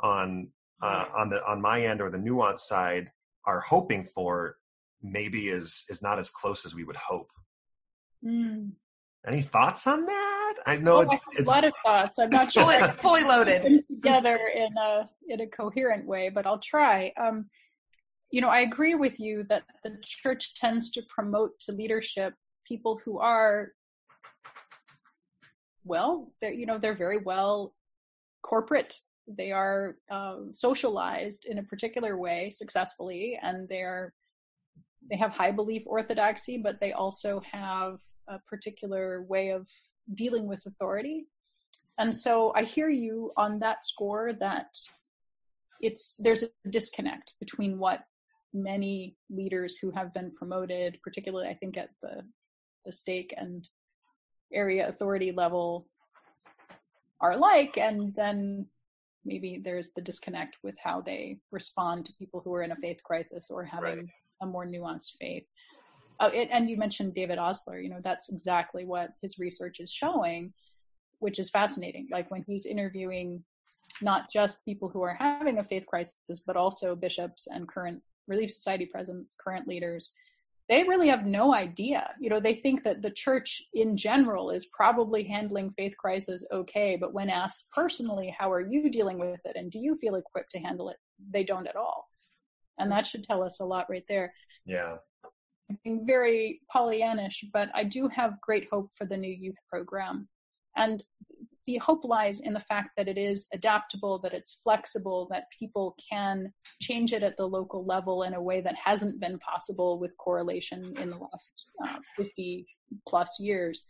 [0.00, 0.48] on
[0.82, 3.10] uh, on the on my end or the nuance side
[3.46, 4.56] are hoping for
[5.02, 7.30] maybe is is not as close as we would hope.
[8.24, 8.72] Mm.
[9.26, 10.54] Any thoughts on that?
[10.66, 12.18] I know oh, it's, it's, a lot of thoughts.
[12.18, 16.58] I'm not sure it's fully loaded together in a in a coherent way, but I'll
[16.58, 17.12] try.
[17.20, 17.46] Um,
[18.30, 22.34] you know, I agree with you that the church tends to promote to leadership
[22.66, 23.72] people who are
[25.84, 27.74] well, they're you know they're very well
[28.42, 28.94] corporate.
[29.26, 34.12] They are um, socialized in a particular way successfully and they're
[35.10, 39.66] they have high belief orthodoxy but they also have a particular way of
[40.14, 41.26] dealing with authority.
[41.98, 44.66] And so i hear you on that score that
[45.80, 48.00] it's there's a disconnect between what
[48.52, 52.22] many leaders who have been promoted particularly i think at the
[52.84, 53.68] the stake and
[54.54, 55.86] area authority level
[57.20, 58.66] are like and then
[59.24, 63.02] maybe there's the disconnect with how they respond to people who are in a faith
[63.02, 64.08] crisis or having right.
[64.42, 65.44] a more nuanced faith.
[66.20, 67.80] Oh, it, and you mentioned David Ostler.
[67.80, 70.52] You know, that's exactly what his research is showing.
[71.24, 72.06] which is fascinating.
[72.10, 73.42] Like when he's interviewing
[74.02, 78.52] not just people who are having a faith crisis, but also bishops and current Relief
[78.52, 80.10] Society presidents, current leaders,
[80.68, 82.10] they really have no idea.
[82.18, 86.96] You know, they think that the church in general is probably handling faith crisis okay,
[86.98, 90.50] but when asked personally, how are you dealing with it and do you feel equipped
[90.52, 90.96] to handle it,
[91.30, 92.08] they don't at all.
[92.78, 94.32] And that should tell us a lot right there.
[94.64, 94.96] Yeah.
[95.86, 100.28] I'm very Pollyannish, but I do have great hope for the new youth program.
[100.76, 101.04] And
[101.66, 105.96] the hope lies in the fact that it is adaptable, that it's flexible, that people
[106.10, 110.16] can change it at the local level in a way that hasn't been possible with
[110.18, 112.66] correlation in the last uh, 50
[113.08, 113.84] plus years.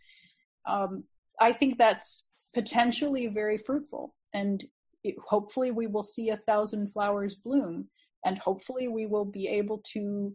[0.67, 1.03] Um,
[1.39, 4.15] I think that's potentially very fruitful.
[4.33, 4.63] And
[5.03, 7.87] it, hopefully, we will see a thousand flowers bloom.
[8.25, 10.33] And hopefully, we will be able to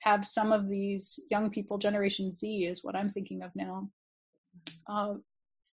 [0.00, 3.90] have some of these young people, Generation Z is what I'm thinking of now,
[4.88, 5.14] uh,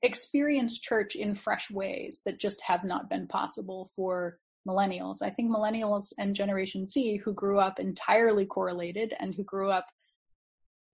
[0.04, 4.38] experience church in fresh ways that just have not been possible for
[4.68, 5.22] millennials.
[5.22, 9.86] I think millennials and Generation Z, who grew up entirely correlated and who grew up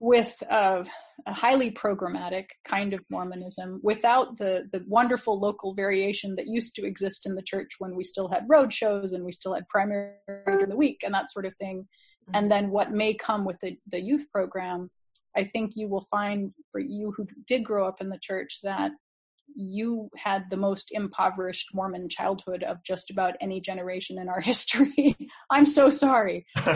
[0.01, 0.85] with a,
[1.27, 6.87] a, highly programmatic kind of Mormonism, without the the wonderful local variation that used to
[6.87, 10.15] exist in the church when we still had road shows and we still had primary
[10.47, 12.35] during the week and that sort of thing, mm-hmm.
[12.35, 14.91] and then what may come with the the youth program
[15.37, 18.91] I think you will find for you who did grow up in the church that
[19.57, 25.17] you had the most impoverished Mormon childhood of just about any generation in our history.
[25.51, 26.47] I'm so sorry.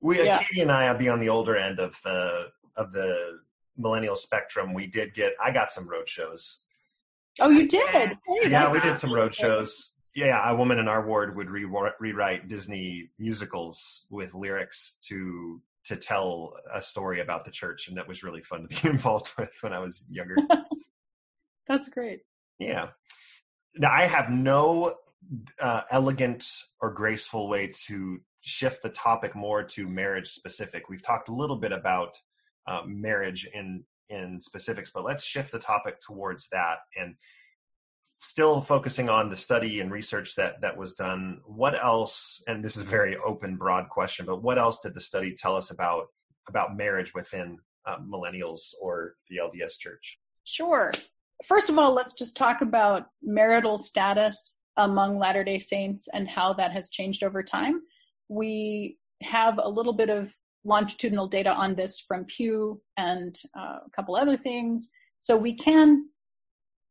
[0.00, 0.38] we, yeah.
[0.42, 3.38] Katie and I, I'll be on the older end of the of the
[3.76, 4.74] millennial spectrum.
[4.74, 6.62] We did get, I got some road shows.
[7.40, 7.88] Oh, you did?
[7.88, 9.92] Hey, yeah, we did some road shows.
[10.14, 11.66] Yeah, a woman in our ward would re-
[11.98, 18.08] rewrite Disney musicals with lyrics to to tell a story about the church, and that
[18.08, 20.36] was really fun to be involved with when I was younger.
[21.66, 22.20] That's great.
[22.58, 22.88] Yeah.
[23.76, 24.94] Now I have no
[25.60, 26.46] uh, elegant
[26.80, 30.88] or graceful way to shift the topic more to marriage specific.
[30.88, 32.16] We've talked a little bit about
[32.66, 37.14] uh, marriage in in specifics, but let's shift the topic towards that and
[38.24, 42.76] still focusing on the study and research that that was done what else and this
[42.76, 46.06] is a very open broad question but what else did the study tell us about
[46.48, 50.18] about marriage within uh, millennials or the lds church?
[50.44, 50.90] Sure.
[51.44, 56.52] First of all let's just talk about marital status among latter day saints and how
[56.54, 57.82] that has changed over time.
[58.28, 63.90] We have a little bit of longitudinal data on this from pew and uh, a
[63.94, 64.88] couple other things.
[65.20, 66.08] So we can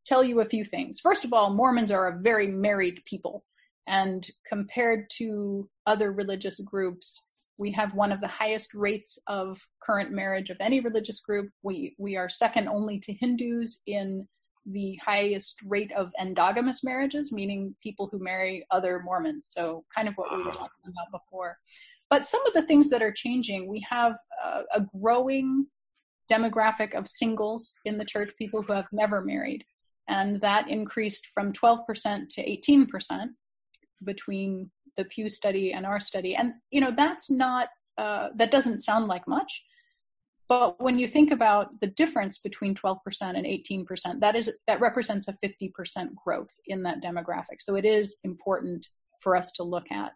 [0.05, 0.99] tell you a few things.
[0.99, 3.43] First of all, Mormons are a very married people.
[3.87, 7.25] And compared to other religious groups,
[7.57, 11.49] we have one of the highest rates of current marriage of any religious group.
[11.61, 14.27] We, we are second only to Hindus in
[14.65, 19.51] the highest rate of endogamous marriages, meaning people who marry other Mormons.
[19.53, 20.53] So, kind of what we were ah.
[20.53, 21.57] talking about before.
[22.09, 25.67] But some of the things that are changing, we have a, a growing
[26.31, 29.65] demographic of singles in the church, people who have never married
[30.07, 33.27] and that increased from 12% to 18%
[34.03, 36.35] between the Pew study and our study.
[36.35, 39.63] And you know that's not uh, that doesn't sound like much,
[40.49, 45.27] but when you think about the difference between 12% and 18%, that is that represents
[45.27, 47.59] a 50% growth in that demographic.
[47.59, 48.87] So it is important
[49.19, 50.11] for us to look at.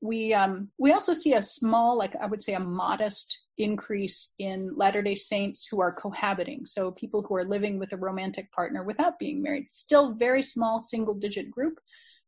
[0.00, 4.70] We um, we also see a small, like I would say, a modest increase in
[4.76, 6.64] Latter day Saints who are cohabiting.
[6.64, 9.66] So people who are living with a romantic partner without being married.
[9.72, 11.78] Still very small single digit group,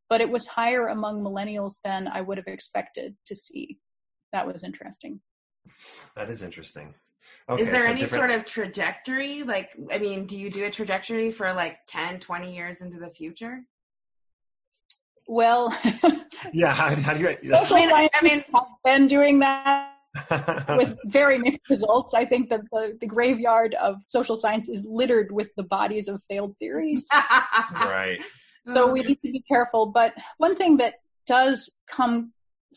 [0.09, 3.79] but it was higher among millennials than I would have expected to see.
[4.33, 5.21] That was interesting.
[6.17, 6.95] That is interesting.
[7.49, 8.21] Okay, is there so any different...
[8.21, 9.43] sort of trajectory?
[9.43, 13.11] Like, I mean, do you do a trajectory for like 10, 20 years into the
[13.11, 13.61] future?
[15.31, 15.73] Well,
[16.53, 16.75] yeah.
[16.75, 17.29] How, how do you?
[17.55, 19.93] I mean, I mean, have been doing that
[20.77, 22.15] with very mixed results.
[22.15, 26.21] I think that the, the graveyard of social science is littered with the bodies of
[26.29, 27.05] failed theories.
[27.13, 28.19] right.
[28.75, 29.87] So we need to be careful.
[29.87, 30.95] But one thing that
[31.29, 32.33] does come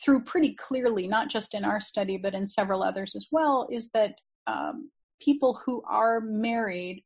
[0.06, 3.90] through pretty clearly, not just in our study, but in several others as well, is
[3.94, 4.14] that
[4.46, 7.04] um, people who are married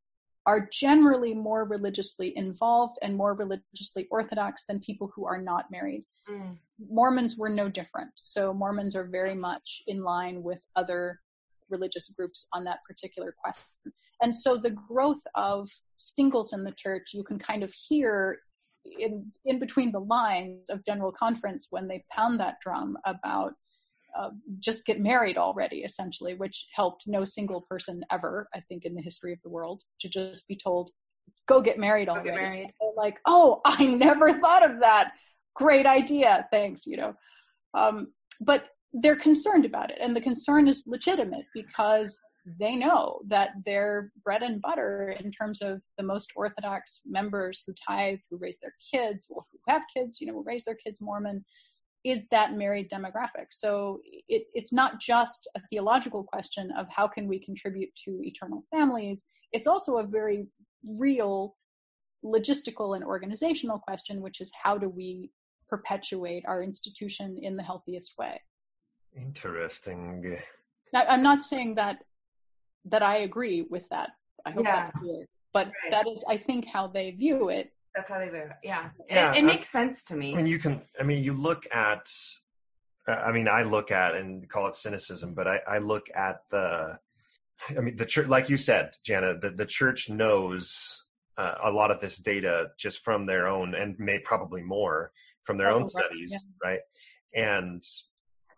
[0.48, 6.06] are generally more religiously involved and more religiously orthodox than people who are not married.
[6.30, 6.58] Mm.
[6.90, 8.12] Mormons were no different.
[8.24, 11.20] So Mormons are very much in line with other
[11.70, 13.92] religious groups on that particular question.
[14.22, 18.40] And so the growth of singles in the church, you can kind of hear
[19.00, 23.54] in in between the lines of General Conference when they pound that drum about
[24.18, 28.96] uh, just get married already, essentially, which helped no single person ever, I think, in
[28.96, 30.92] the history of the world to just be told,
[31.48, 32.30] go get married already.
[32.30, 32.74] Get married.
[32.96, 35.12] like, oh, I never thought of that.
[35.56, 36.48] Great idea.
[36.52, 36.86] Thanks.
[36.86, 37.14] You know,
[37.74, 38.08] um,
[38.42, 42.20] but they're concerned about it, and the concern is legitimate because
[42.60, 47.74] they know that their bread and butter in terms of the most orthodox members who
[47.74, 51.44] tithe, who raise their kids, well, who have kids, you know, raise their kids Mormon,
[52.04, 53.48] is that married demographic.
[53.52, 58.64] So it, it's not just a theological question of how can we contribute to eternal
[58.72, 59.26] families.
[59.52, 60.48] It's also a very
[60.86, 61.56] real
[62.24, 65.32] logistical and organizational question, which is how do we
[65.70, 68.40] perpetuate our institution in the healthiest way?
[69.16, 70.38] Interesting.
[70.94, 71.98] Now, I'm not saying that
[72.86, 74.12] that I agree with that.
[74.46, 74.86] I hope yeah.
[74.86, 75.26] that's clear.
[75.54, 75.92] But right.
[75.92, 77.72] that is, I think, how they view it.
[77.98, 78.52] That's how they view it.
[78.64, 80.34] Yeah, yeah it, it makes sense to me.
[80.34, 80.82] I mean, you can.
[81.00, 82.08] I mean, you look at.
[83.08, 86.42] Uh, I mean, I look at and call it cynicism, but I, I look at
[86.52, 87.00] the.
[87.76, 91.04] I mean, the church, like you said, Jana, the, the church knows
[91.40, 95.12] uh, a lot of this data just from their own, and may probably more
[95.44, 95.92] from their oh, own right.
[95.92, 96.40] studies, yeah.
[96.64, 96.80] right?
[97.34, 97.84] And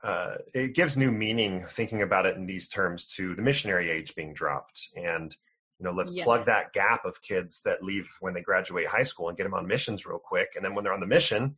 [0.04, 4.16] uh, it gives new meaning thinking about it in these terms to the missionary age
[4.16, 5.36] being dropped and
[5.80, 6.24] you know let's yeah.
[6.24, 9.54] plug that gap of kids that leave when they graduate high school and get them
[9.54, 10.50] on missions real quick.
[10.56, 11.56] And then when they're on the mission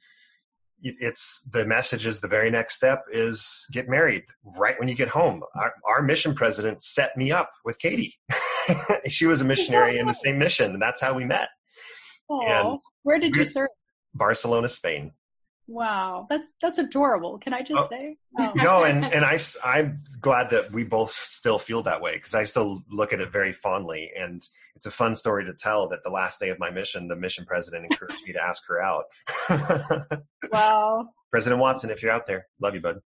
[0.84, 4.24] it's the message is the very next step is get married
[4.58, 5.44] right when you get home.
[5.56, 8.16] Our, our mission president set me up with katie.
[9.08, 11.50] She was a missionary in the same mission and that's how we met.
[12.30, 12.72] Aww.
[12.72, 13.68] and where did you serve?
[14.14, 15.12] Barcelona spain
[15.72, 17.40] Wow, that's that's adorable.
[17.40, 18.18] Can I just oh, say?
[18.40, 18.52] Oh.
[18.56, 22.44] No, and and I I'm glad that we both still feel that way because I
[22.44, 24.46] still look at it very fondly, and
[24.76, 25.88] it's a fun story to tell.
[25.88, 28.82] That the last day of my mission, the mission president encouraged me to ask her
[28.82, 29.06] out.
[30.52, 33.00] wow, President Watson, if you're out there, love you, bud.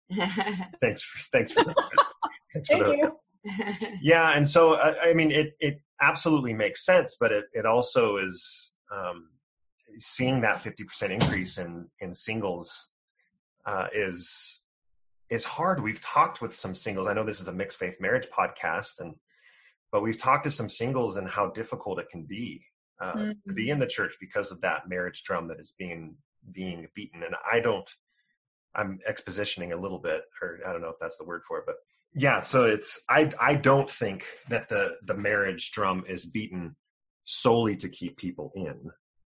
[0.80, 1.74] thanks for thanks for the,
[2.52, 3.18] thanks for Thank you.
[4.02, 8.18] yeah, and so I, I mean, it it absolutely makes sense, but it it also
[8.18, 8.74] is.
[8.92, 9.28] Um,
[9.98, 12.92] seeing that 50% increase in in singles
[13.66, 14.62] uh, is
[15.30, 15.82] is hard.
[15.82, 17.08] We've talked with some singles.
[17.08, 19.14] I know this is a mixed faith marriage podcast, and
[19.90, 22.64] but we've talked to some singles and how difficult it can be
[23.00, 23.48] uh, mm-hmm.
[23.48, 26.16] to be in the church because of that marriage drum that is being
[26.52, 27.22] being beaten.
[27.22, 27.88] And I don't.
[28.74, 31.64] I'm expositioning a little bit, or I don't know if that's the word for it,
[31.66, 31.76] but
[32.14, 32.42] yeah.
[32.42, 36.76] So it's I I don't think that the the marriage drum is beaten
[37.24, 38.90] solely to keep people in.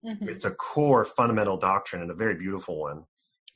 [0.07, 0.29] Mm-hmm.
[0.29, 3.05] It's a core fundamental doctrine and a very beautiful one.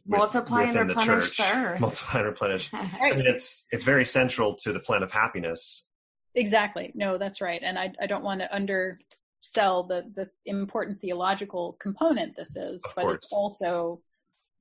[0.06, 1.80] With, Multiply and replenish the, earth.
[1.80, 2.72] Multiply and replenish.
[2.72, 3.12] right.
[3.12, 5.86] I mean, it's it's very central to the plan of happiness.
[6.34, 6.90] Exactly.
[6.94, 7.60] No, that's right.
[7.62, 12.94] And I I don't want to undersell the the important theological component this is, of
[12.96, 13.14] but course.
[13.16, 14.00] it's also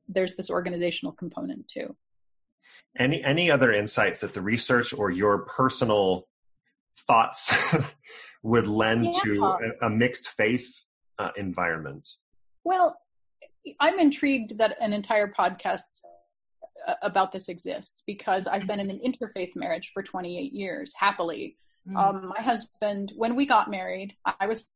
[0.07, 1.95] there's this organizational component too.
[2.97, 6.27] Any any other insights that the research or your personal
[7.07, 7.53] thoughts
[8.43, 9.19] would lend yeah.
[9.23, 10.85] to a, a mixed faith
[11.19, 12.09] uh, environment?
[12.63, 12.97] Well,
[13.79, 15.83] I'm intrigued that an entire podcast
[16.87, 21.57] uh, about this exists because I've been in an interfaith marriage for 28 years, happily.
[21.87, 21.97] Mm.
[21.97, 24.67] Um, my husband, when we got married, I was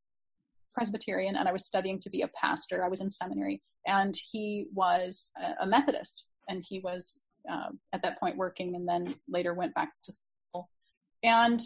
[0.73, 2.83] Presbyterian and I was studying to be a pastor.
[2.83, 8.19] I was in seminary, and he was a, Methodist, and he was uh, at that
[8.19, 10.69] point working, and then later went back to school.
[11.23, 11.61] And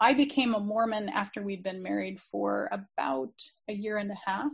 [0.00, 3.32] I became a Mormon after we'd been married for about
[3.68, 4.50] a year and a half.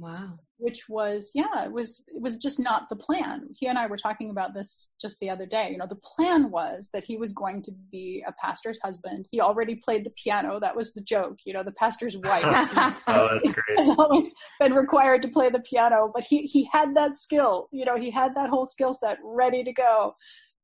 [0.00, 0.38] Wow.
[0.58, 3.48] Which was yeah, it was it was just not the plan.
[3.58, 5.70] He and I were talking about this just the other day.
[5.72, 9.26] You know, the plan was that he was going to be a pastor's husband.
[9.30, 10.60] He already played the piano.
[10.60, 11.38] That was the joke.
[11.44, 12.44] You know, the pastor's wife.
[12.44, 13.78] oh, that's great.
[13.78, 17.68] Has always been required to play the piano, but he he had that skill.
[17.72, 20.14] You know, he had that whole skill set ready to go.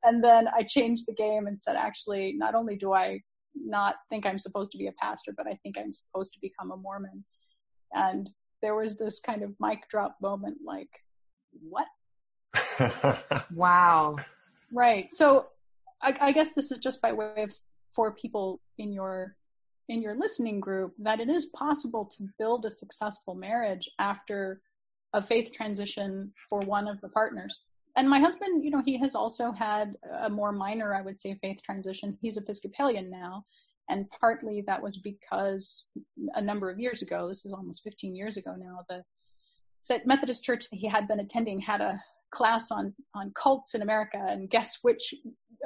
[0.05, 3.21] And then I changed the game and said, actually, not only do I
[3.55, 6.71] not think I'm supposed to be a pastor, but I think I'm supposed to become
[6.71, 7.25] a Mormon.
[7.93, 8.31] And
[8.63, 10.89] there was this kind of mic drop moment like,
[11.69, 11.87] what?
[13.55, 14.17] wow.
[14.73, 15.13] Right.
[15.13, 15.47] So
[16.03, 17.53] I, I, guess this is just by way of
[17.95, 19.37] for people in your
[19.89, 24.61] in your listening group that it is possible to build a successful marriage after
[25.13, 27.59] a faith transition for one of the partners
[27.97, 31.39] and my husband, you know, he has also had a more minor, I would say,
[31.41, 32.19] faith transition.
[32.21, 33.45] He's Episcopalian now.
[33.89, 35.87] And partly that was because
[36.35, 39.05] a number of years ago, this is almost 15 years ago now, the,
[39.89, 43.83] the Methodist church that he had been attending had a class on, on cults in
[43.83, 44.27] America.
[44.29, 45.15] And guess which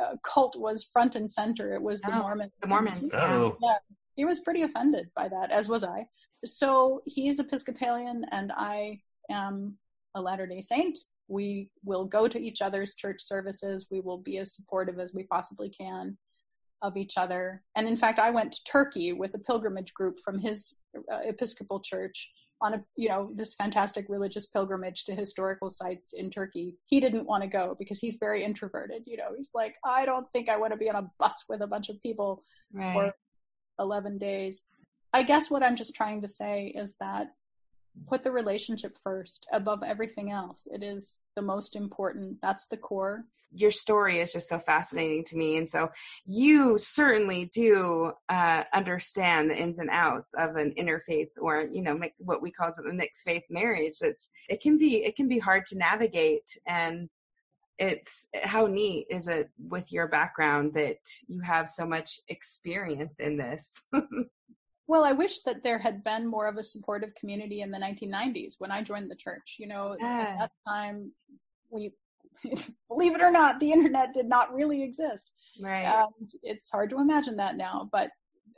[0.03, 1.75] uh, cult was front and center?
[1.75, 2.53] It was the oh, Mormons.
[2.61, 3.11] The Mormons.
[3.15, 3.57] Oh.
[3.63, 3.79] Yeah.
[4.17, 6.07] He was pretty offended by that, as was I.
[6.45, 9.01] So he's Episcopalian, and I
[9.31, 9.79] am
[10.15, 10.99] a Latter day Saint
[11.29, 13.87] we will go to each other's church services.
[13.91, 16.17] We will be as supportive as we possibly can.
[16.83, 17.63] of each other.
[17.77, 20.81] And in fact, I went to Turkey with a pilgrimage group from his
[21.13, 26.31] uh, Episcopal church on a you know this fantastic religious pilgrimage to historical sites in
[26.31, 26.77] Turkey.
[26.87, 29.03] He didn't want to go because he's very introverted.
[29.07, 31.61] You know, he's like, I don't think I want to be on a bus with
[31.63, 32.95] a bunch of people right.
[32.95, 33.13] for
[33.79, 34.63] 11 days.
[35.13, 37.29] I guess what I'm just trying to say is that
[38.07, 40.67] put the relationship first above everything else.
[40.71, 42.39] It is the most important.
[42.43, 43.25] That's the core.
[43.51, 45.57] Your story is just so fascinating to me.
[45.57, 45.91] And so
[46.27, 51.99] you certainly do uh, understand the ins and outs of an interfaith or you know
[52.19, 53.99] what we call a mixed faith marriage.
[54.03, 56.59] It's it can be it can be hard to navigate.
[56.67, 57.09] And
[57.79, 63.37] it's how neat is it with your background that you have so much experience in
[63.37, 63.83] this
[64.89, 68.55] well i wish that there had been more of a supportive community in the 1990s
[68.59, 70.27] when i joined the church you know yeah.
[70.31, 71.13] at that time
[71.71, 71.93] we
[72.89, 75.33] believe it or not, the internet did not really exist.
[75.61, 75.85] Right.
[75.85, 78.11] And it's hard to imagine that now, but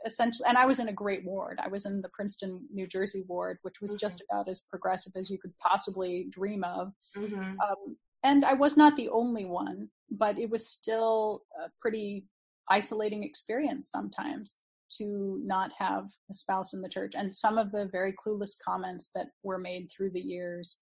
[0.05, 1.59] essentially, and I was in a great ward.
[1.63, 3.97] I was in the Princeton, New Jersey ward, which was mm-hmm.
[3.97, 6.91] just about as progressive as you could possibly dream of.
[7.17, 7.59] Mm-hmm.
[7.59, 12.25] Um, and I was not the only one, but it was still a pretty
[12.69, 14.57] isolating experience sometimes
[14.97, 17.13] to not have a spouse in the church.
[17.15, 20.79] And some of the very clueless comments that were made through the years.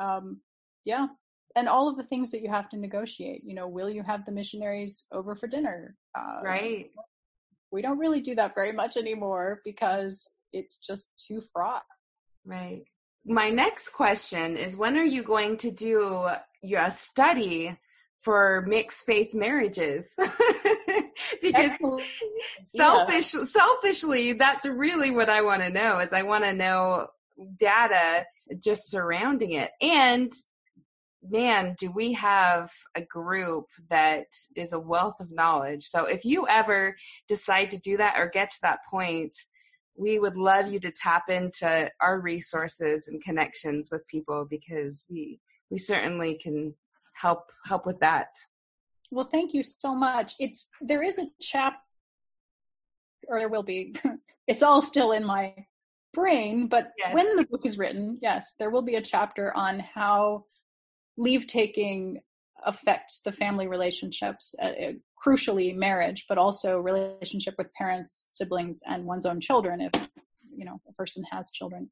[0.00, 0.40] Um,
[0.84, 1.06] yeah,
[1.56, 3.42] and all of the things that you have to negotiate.
[3.44, 5.96] You know, will you have the missionaries over for dinner?
[6.16, 6.90] Uh, right.
[7.72, 11.82] We don't really do that very much anymore because it's just too fraught.
[12.44, 12.84] Right.
[13.24, 16.28] My next question is when are you going to do
[16.62, 17.76] your study
[18.26, 20.16] for mixed faith marriages?
[21.40, 21.70] because
[22.64, 23.44] selfish yeah.
[23.44, 27.06] selfishly that's really what I want to know is I want to know
[27.56, 28.26] data
[28.58, 30.32] just surrounding it and
[31.28, 35.84] man, do we have a group that is a wealth of knowledge.
[35.84, 36.96] So if you ever
[37.28, 39.34] decide to do that or get to that point,
[39.96, 45.40] we would love you to tap into our resources and connections with people because we
[45.70, 46.74] we certainly can
[47.20, 48.28] help help with that.
[49.10, 50.34] Well, thank you so much.
[50.38, 51.74] It's there is a chap
[53.28, 53.94] or there will be.
[54.46, 55.54] it's all still in my
[56.14, 57.14] brain, but yes.
[57.14, 60.44] when the book is written, yes, there will be a chapter on how
[61.16, 62.20] leave taking
[62.64, 64.92] affects the family relationships, uh, uh,
[65.24, 70.08] crucially marriage, but also relationship with parents, siblings, and one's own children if
[70.56, 71.88] you know a person has children.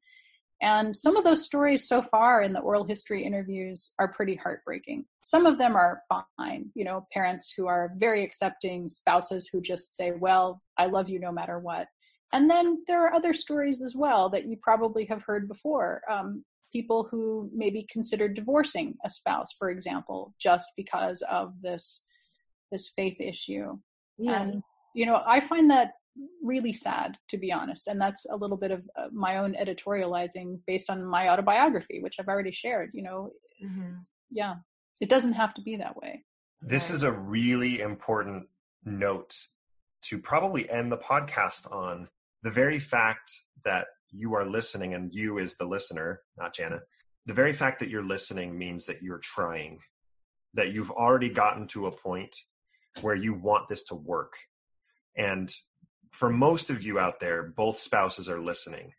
[0.61, 5.05] And some of those stories so far in the oral history interviews are pretty heartbreaking.
[5.25, 9.95] Some of them are fine, you know, parents who are very accepting, spouses who just
[9.95, 11.87] say, Well, I love you no matter what.
[12.33, 16.01] And then there are other stories as well that you probably have heard before.
[16.09, 22.05] Um, people who maybe considered divorcing a spouse, for example, just because of this
[22.71, 23.77] this faith issue.
[24.17, 24.41] Yeah.
[24.41, 25.91] And you know, I find that
[26.43, 27.87] really sad, to be honest.
[27.87, 32.15] And that's a little bit of uh, my own editorializing based on my autobiography, which
[32.19, 32.91] I've already shared.
[32.93, 33.31] You know,
[33.63, 33.93] mm-hmm.
[34.31, 34.55] yeah,
[35.01, 36.23] it doesn't have to be that way.
[36.61, 38.47] This is a really important
[38.83, 39.35] note
[40.03, 42.07] to probably end the podcast on.
[42.43, 43.31] The very fact
[43.63, 46.81] that you are listening and you is the listener, not Jana.
[47.25, 49.79] The very fact that you're listening means that you're trying,
[50.53, 52.35] that you've already gotten to a point
[53.01, 54.33] where you want this to work.
[55.17, 55.51] And
[56.15, 58.93] for most of you out there, both spouses are listening.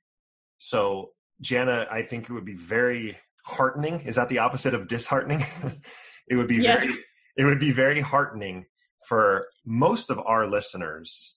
[0.59, 4.01] So, Jana, I think it would be very heartening.
[4.03, 5.43] Is that the opposite of disheartening?
[6.29, 6.85] it would be yes.
[6.85, 6.99] very
[7.39, 8.67] it would be very heartening
[9.07, 11.37] for most of our listeners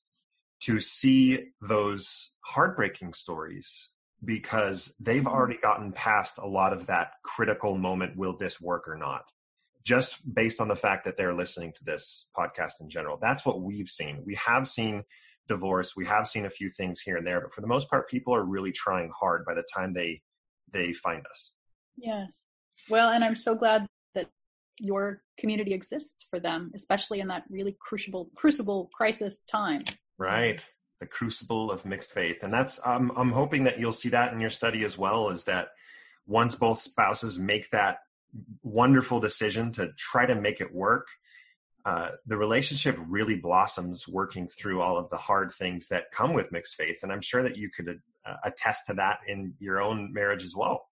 [0.62, 3.90] to see those heartbreaking stories
[4.24, 5.34] because they've mm-hmm.
[5.34, 9.24] already gotten past a lot of that critical moment will this work or not
[9.86, 13.62] just based on the fact that they're listening to this podcast in general that's what
[13.62, 15.04] we've seen we have seen
[15.50, 18.10] divorce we have seen a few things here and there but for the most part
[18.10, 20.22] people are really trying hard by the time they
[20.72, 21.52] they find us
[21.98, 22.46] yes
[22.90, 23.86] well and i'm so glad
[24.16, 24.30] that
[24.80, 29.84] your community exists for them especially in that really crucible crucible crisis time
[30.20, 30.64] Right.
[31.00, 32.44] The crucible of mixed faith.
[32.44, 35.46] And that's, um, I'm hoping that you'll see that in your study as well, is
[35.46, 35.70] that
[36.28, 38.00] once both spouses make that
[38.62, 41.08] wonderful decision to try to make it work,
[41.86, 46.52] uh, the relationship really blossoms working through all of the hard things that come with
[46.52, 47.00] mixed faith.
[47.04, 50.56] And I'm sure that you could uh, attest to that in your own marriage as
[50.56, 50.88] well.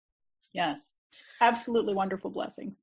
[0.52, 0.94] Yes,
[1.40, 2.82] absolutely wonderful blessings.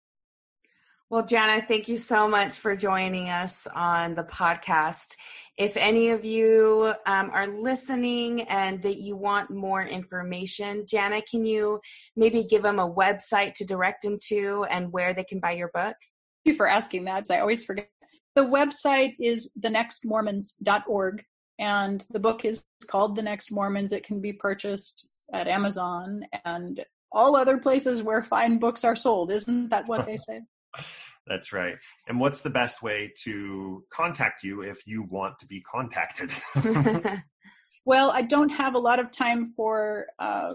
[1.12, 5.16] Well, Jana, thank you so much for joining us on the podcast.
[5.58, 11.46] If any of you um, are listening and that you want more information, Jana, can
[11.46, 11.80] you
[12.16, 15.72] maybe give them a website to direct them to and where they can buy your
[15.74, 15.96] book?
[16.46, 17.26] Thank you for asking that.
[17.30, 17.90] I always forget.
[18.36, 21.24] the website is thenextmormons.org,
[21.60, 23.92] and the book is called The Next Mormons.
[23.92, 29.32] It can be purchased at Amazon and all other places where fine books are sold.
[29.32, 30.42] Isn't that what they say?
[31.28, 31.76] That's right.
[32.08, 36.32] And what's the best way to contact you if you want to be contacted?
[37.86, 40.54] well, I don't have a lot of time for uh,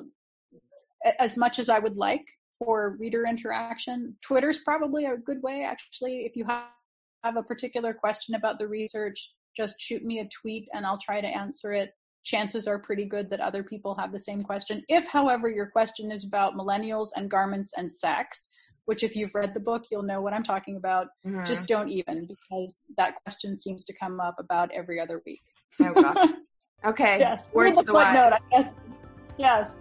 [1.21, 2.25] as much as I would like
[2.59, 4.17] for reader interaction.
[4.23, 6.25] Twitter's probably a good way, actually.
[6.25, 6.65] If you have,
[7.23, 11.21] have a particular question about the research, just shoot me a tweet and I'll try
[11.21, 11.95] to answer it.
[12.25, 14.83] Chances are pretty good that other people have the same question.
[14.89, 18.51] If, however, your question is about millennials and garments and sex,
[18.87, 21.09] which if you've read the book, you'll know what I'm talking about.
[21.27, 21.45] Mm-hmm.
[21.45, 25.43] Just don't even because that question seems to come up about every other week.
[25.81, 26.31] Oh gosh.
[26.85, 27.19] Okay.
[27.19, 27.49] yes.
[27.55, 28.75] Words the footnote, I guess.
[29.39, 29.79] Yes.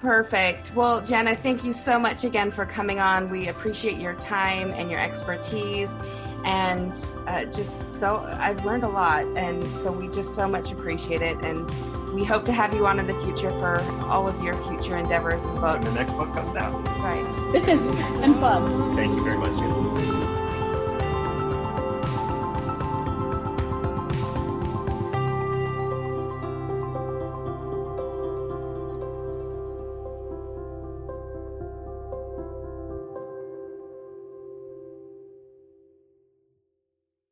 [0.00, 0.74] Perfect.
[0.74, 3.28] Well, Jana, thank you so much again for coming on.
[3.28, 5.96] We appreciate your time and your expertise.
[6.44, 6.92] And
[7.26, 9.24] uh, just so, I've learned a lot.
[9.36, 11.36] And so we just so much appreciate it.
[11.44, 11.68] And
[12.14, 15.44] we hope to have you on in the future for all of your future endeavors
[15.44, 15.84] and books.
[15.84, 16.82] When the next book comes out.
[16.84, 17.52] That's right.
[17.52, 17.82] This has
[18.20, 18.96] been fun.
[18.96, 19.89] Thank you very much, Jana.